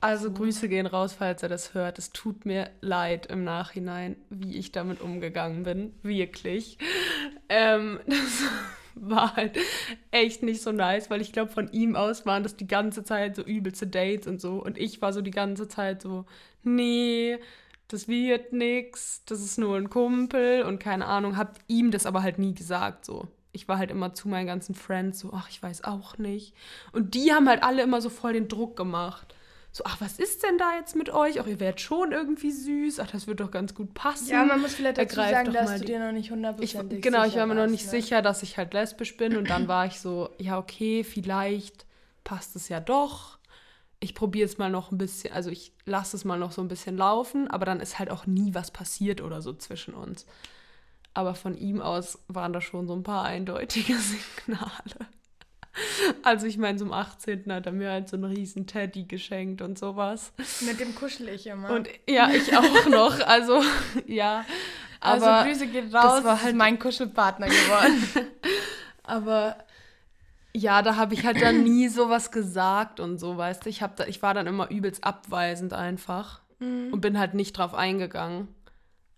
also 0.00 0.28
so- 0.28 0.32
Grüße 0.32 0.68
gehen 0.68 0.86
raus, 0.86 1.14
falls 1.14 1.42
er 1.42 1.48
das 1.48 1.74
hört. 1.74 1.98
Es 1.98 2.10
tut 2.10 2.46
mir 2.46 2.70
leid 2.80 3.26
im 3.26 3.44
Nachhinein, 3.44 4.16
wie 4.30 4.56
ich 4.56 4.72
damit 4.72 5.00
umgegangen 5.00 5.64
bin. 5.64 5.94
Wirklich. 6.02 6.78
Ähm, 7.48 8.00
das 8.06 8.42
war 8.94 9.36
halt 9.36 9.58
echt 10.10 10.42
nicht 10.42 10.62
so 10.62 10.72
nice, 10.72 11.10
weil 11.10 11.20
ich 11.20 11.32
glaube, 11.32 11.50
von 11.50 11.70
ihm 11.72 11.96
aus 11.96 12.26
waren 12.26 12.42
das 12.42 12.56
die 12.56 12.66
ganze 12.66 13.04
Zeit 13.04 13.36
so 13.36 13.42
übelste 13.42 13.86
Dates 13.86 14.26
und 14.26 14.40
so. 14.40 14.62
Und 14.62 14.78
ich 14.78 15.00
war 15.02 15.12
so 15.12 15.20
die 15.20 15.30
ganze 15.30 15.68
Zeit 15.68 16.02
so, 16.02 16.26
nee, 16.62 17.38
das 17.92 18.06
wird 18.06 18.52
nix, 18.52 19.24
das 19.26 19.40
ist 19.40 19.58
nur 19.58 19.76
ein 19.76 19.90
Kumpel 19.90 20.62
und 20.62 20.78
keine 20.78 21.06
Ahnung, 21.06 21.36
hab 21.36 21.58
ihm 21.66 21.90
das 21.90 22.06
aber 22.06 22.22
halt 22.22 22.38
nie 22.38 22.54
gesagt 22.54 23.04
so. 23.04 23.26
Ich 23.52 23.66
war 23.66 23.78
halt 23.78 23.90
immer 23.90 24.14
zu 24.14 24.28
meinen 24.28 24.46
ganzen 24.46 24.76
Friends 24.76 25.18
so, 25.20 25.32
ach, 25.34 25.48
ich 25.50 25.60
weiß 25.60 25.82
auch 25.82 26.18
nicht. 26.18 26.54
Und 26.92 27.14
die 27.14 27.32
haben 27.32 27.48
halt 27.48 27.64
alle 27.64 27.82
immer 27.82 28.00
so 28.00 28.08
voll 28.08 28.32
den 28.32 28.46
Druck 28.46 28.76
gemacht. 28.76 29.34
So, 29.72 29.84
ach, 29.86 30.00
was 30.00 30.18
ist 30.18 30.42
denn 30.44 30.58
da 30.58 30.76
jetzt 30.76 30.94
mit 30.96 31.10
euch? 31.10 31.40
Ach, 31.40 31.46
ihr 31.46 31.60
werdet 31.60 31.80
schon 31.80 32.12
irgendwie 32.12 32.50
süß. 32.50 33.00
Ach, 33.00 33.10
das 33.10 33.26
wird 33.26 33.40
doch 33.40 33.50
ganz 33.50 33.74
gut 33.74 33.94
passen. 33.94 34.28
Ja, 34.28 34.44
man 34.44 34.60
muss 34.60 34.74
vielleicht 34.74 34.98
dazu 34.98 35.20
Ergreif 35.20 35.30
sagen, 35.30 35.52
dass 35.52 35.80
du 35.80 35.84
dir 35.84 35.98
noch 36.00 36.12
nicht 36.12 36.26
ich, 36.26 36.30
hundertprozentig 36.32 37.02
genau, 37.02 37.24
ich 37.24 37.36
war 37.36 37.46
mir 37.46 37.54
noch 37.54 37.68
nicht 37.68 37.84
ne? 37.84 37.90
sicher, 37.90 38.22
dass 38.22 38.42
ich 38.42 38.56
halt 38.56 38.72
lesbisch 38.72 39.16
bin. 39.16 39.36
Und 39.36 39.50
dann 39.50 39.68
war 39.68 39.86
ich 39.86 40.00
so, 40.00 40.30
ja, 40.38 40.58
okay, 40.58 41.04
vielleicht 41.04 41.86
passt 42.24 42.56
es 42.56 42.68
ja 42.68 42.80
doch. 42.80 43.38
Ich 44.02 44.14
probiere 44.14 44.46
es 44.46 44.56
mal 44.56 44.70
noch 44.70 44.90
ein 44.92 44.98
bisschen, 44.98 45.32
also 45.34 45.50
ich 45.50 45.72
lasse 45.84 46.16
es 46.16 46.24
mal 46.24 46.38
noch 46.38 46.52
so 46.52 46.62
ein 46.62 46.68
bisschen 46.68 46.96
laufen, 46.96 47.48
aber 47.50 47.66
dann 47.66 47.80
ist 47.80 47.98
halt 47.98 48.10
auch 48.10 48.26
nie 48.26 48.54
was 48.54 48.70
passiert 48.70 49.20
oder 49.20 49.42
so 49.42 49.52
zwischen 49.52 49.92
uns. 49.94 50.24
Aber 51.12 51.34
von 51.34 51.54
ihm 51.56 51.82
aus 51.82 52.18
waren 52.28 52.52
da 52.54 52.60
schon 52.62 52.86
so 52.88 52.94
ein 52.94 53.02
paar 53.02 53.24
eindeutige 53.24 53.94
Signale. 53.98 55.08
Also 56.22 56.46
ich 56.46 56.56
meine, 56.58 56.78
zum 56.78 56.92
18. 56.92 57.52
hat 57.52 57.66
er 57.66 57.72
mir 57.72 57.90
halt 57.90 58.08
so 58.08 58.16
einen 58.16 58.24
riesen 58.24 58.66
Teddy 58.66 59.04
geschenkt 59.04 59.60
und 59.62 59.78
sowas. 59.78 60.32
Mit 60.62 60.80
dem 60.80 60.94
kuschel 60.94 61.28
ich 61.28 61.46
immer. 61.46 61.70
Und 61.70 61.88
ja, 62.08 62.30
ich 62.30 62.56
auch 62.56 62.86
noch. 62.88 63.20
Also 63.20 63.62
ja. 64.06 64.44
also 65.00 65.26
Aber, 65.26 65.44
Grüße 65.48 65.66
geht 65.68 65.92
das 65.92 66.04
raus, 66.04 66.24
war 66.24 66.36
ist 66.36 66.42
halt- 66.44 66.56
mein 66.56 66.78
Kuschelpartner 66.78 67.48
geworden. 67.48 68.02
aber 69.04 69.56
ja, 70.54 70.82
da 70.82 70.96
habe 70.96 71.14
ich 71.14 71.24
halt 71.24 71.40
dann 71.40 71.62
nie 71.62 71.88
sowas 71.88 72.30
gesagt 72.32 73.00
und 73.00 73.18
so, 73.18 73.36
weißt 73.36 73.64
du. 73.64 73.68
Ich, 73.70 73.82
hab 73.82 73.96
da, 73.96 74.06
ich 74.06 74.22
war 74.22 74.34
dann 74.34 74.46
immer 74.46 74.70
übelst 74.70 75.04
abweisend 75.04 75.72
einfach 75.72 76.40
und 76.92 77.00
bin 77.00 77.18
halt 77.18 77.34
nicht 77.34 77.56
drauf 77.56 77.74
eingegangen. 77.74 78.48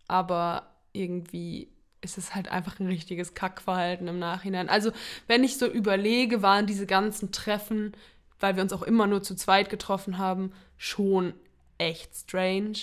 Aber 0.09 0.67
irgendwie 0.93 1.69
ist 2.03 2.19
es 2.19 2.35
halt 2.35 2.51
einfach 2.51 2.81
ein 2.81 2.87
richtiges 2.87 3.35
Kackverhalten 3.35 4.09
im 4.09 4.19
Nachhinein. 4.19 4.69
Also, 4.69 4.93
wenn 5.29 5.45
ich 5.45 5.57
so 5.57 5.67
überlege, 5.67 6.43
waren 6.43 6.67
diese 6.67 6.87
ganzen 6.87 7.33
Treffen, 7.33 7.93
weil 8.41 8.57
wir 8.57 8.63
uns 8.63 8.73
auch 8.73 8.83
immer 8.83 9.07
nur 9.07 9.23
zu 9.23 9.35
zweit 9.35 9.71
getroffen 9.71 10.19
haben, 10.19 10.53
schon 10.77 11.35
echt 11.79 12.15
strange. 12.15 12.79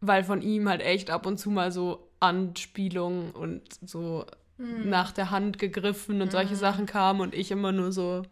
Weil 0.00 0.24
von 0.24 0.40
ihm 0.40 0.68
halt 0.68 0.82
echt 0.82 1.10
ab 1.10 1.26
und 1.26 1.38
zu 1.38 1.50
mal 1.50 1.72
so 1.72 2.08
Anspielungen 2.20 3.32
und 3.32 3.62
so 3.84 4.24
nach 4.58 5.12
der 5.12 5.30
Hand 5.30 5.58
gegriffen 5.58 6.22
und 6.22 6.32
solche 6.32 6.56
Sachen 6.56 6.86
kamen 6.86 7.20
und 7.20 7.34
ich 7.34 7.50
immer 7.50 7.72
nur 7.72 7.92
so 7.92 8.22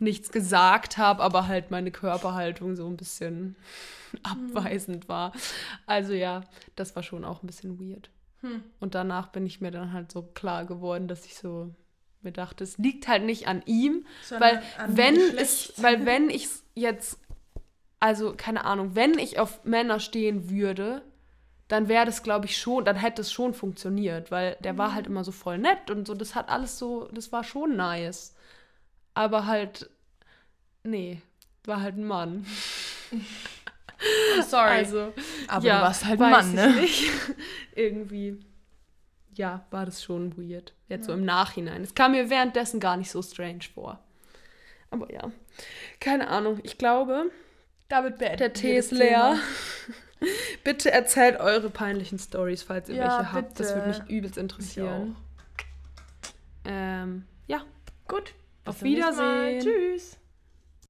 nichts 0.00 0.30
gesagt 0.32 0.98
habe, 0.98 1.22
aber 1.22 1.46
halt 1.46 1.70
meine 1.70 1.90
Körperhaltung 1.90 2.74
so 2.74 2.86
ein 2.86 2.96
bisschen 2.96 3.56
abweisend 4.22 5.08
war. 5.08 5.32
Also 5.86 6.12
ja, 6.12 6.42
das 6.74 6.96
war 6.96 7.02
schon 7.02 7.24
auch 7.24 7.42
ein 7.42 7.46
bisschen 7.46 7.78
weird. 7.78 8.10
Hm. 8.40 8.62
Und 8.80 8.94
danach 8.94 9.28
bin 9.28 9.46
ich 9.46 9.60
mir 9.60 9.70
dann 9.70 9.92
halt 9.92 10.10
so 10.10 10.22
klar 10.22 10.64
geworden, 10.64 11.06
dass 11.06 11.24
ich 11.26 11.36
so 11.36 11.74
mir 12.22 12.32
dachte, 12.32 12.64
es 12.64 12.78
liegt 12.78 13.08
halt 13.08 13.24
nicht 13.24 13.48
an 13.48 13.62
ihm, 13.66 14.06
Sondern 14.22 14.58
weil 14.58 14.96
wenn 14.96 15.16
es, 15.16 15.72
weil 15.76 16.06
wenn 16.06 16.30
ich 16.30 16.48
jetzt, 16.74 17.18
also 18.00 18.34
keine 18.36 18.64
Ahnung, 18.64 18.94
wenn 18.94 19.18
ich 19.18 19.38
auf 19.38 19.64
Männer 19.64 20.00
stehen 20.00 20.50
würde, 20.50 21.02
dann 21.72 21.88
wäre 21.88 22.04
das, 22.04 22.22
glaube 22.22 22.44
ich, 22.44 22.58
schon, 22.58 22.84
dann 22.84 22.96
hätte 22.96 23.22
es 23.22 23.32
schon 23.32 23.54
funktioniert, 23.54 24.30
weil 24.30 24.58
der 24.60 24.76
war 24.76 24.92
halt 24.92 25.06
immer 25.06 25.24
so 25.24 25.32
voll 25.32 25.56
nett 25.56 25.90
und 25.90 26.06
so, 26.06 26.12
das 26.12 26.34
hat 26.34 26.50
alles 26.50 26.78
so, 26.78 27.08
das 27.12 27.32
war 27.32 27.44
schon 27.44 27.76
nice. 27.76 28.36
Aber 29.14 29.46
halt, 29.46 29.88
nee, 30.82 31.22
war 31.64 31.80
halt 31.80 31.96
ein 31.96 32.04
Mann. 32.04 32.44
Sorry. 34.46 34.68
Also, 34.68 35.14
aber 35.48 35.64
ja, 35.64 35.78
du 35.78 35.84
warst 35.84 36.04
halt 36.04 36.20
ein 36.20 36.30
Mann, 36.30 36.54
ne? 36.54 36.74
Nicht. 36.74 37.10
Irgendwie, 37.74 38.38
ja, 39.34 39.64
war 39.70 39.86
das 39.86 40.04
schon 40.04 40.36
weird. 40.36 40.74
Jetzt 40.90 41.06
so 41.06 41.14
im 41.14 41.24
Nachhinein. 41.24 41.82
Es 41.82 41.94
kam 41.94 42.12
mir 42.12 42.28
währenddessen 42.28 42.80
gar 42.80 42.98
nicht 42.98 43.10
so 43.10 43.22
strange 43.22 43.64
vor. 43.72 43.98
Aber 44.90 45.10
ja, 45.10 45.32
keine 46.00 46.28
Ahnung. 46.28 46.60
Ich 46.64 46.76
glaube, 46.76 47.30
Damit 47.88 48.18
beenden 48.18 48.36
der 48.36 48.52
Tee 48.52 48.76
ist 48.76 48.92
leer. 48.92 49.38
Bitte 50.64 50.90
erzählt 50.90 51.40
eure 51.40 51.70
peinlichen 51.70 52.18
Stories, 52.18 52.62
falls 52.62 52.88
ihr 52.88 52.96
Ja, 52.96 53.18
welche 53.18 53.32
habt. 53.32 53.58
Das 53.60 53.74
würde 53.74 53.88
mich 53.88 53.98
bitte. 54.00 54.12
übelst 54.12 54.36
interessieren. 54.38 55.16
Ähm, 56.64 57.24
ja, 57.46 57.62
Gut. 58.08 58.34
Auf 58.64 58.76
Bis 58.80 58.82
Mal. 58.82 58.88
Wiedersehen. 58.88 59.60
Tschüss. 59.62 60.16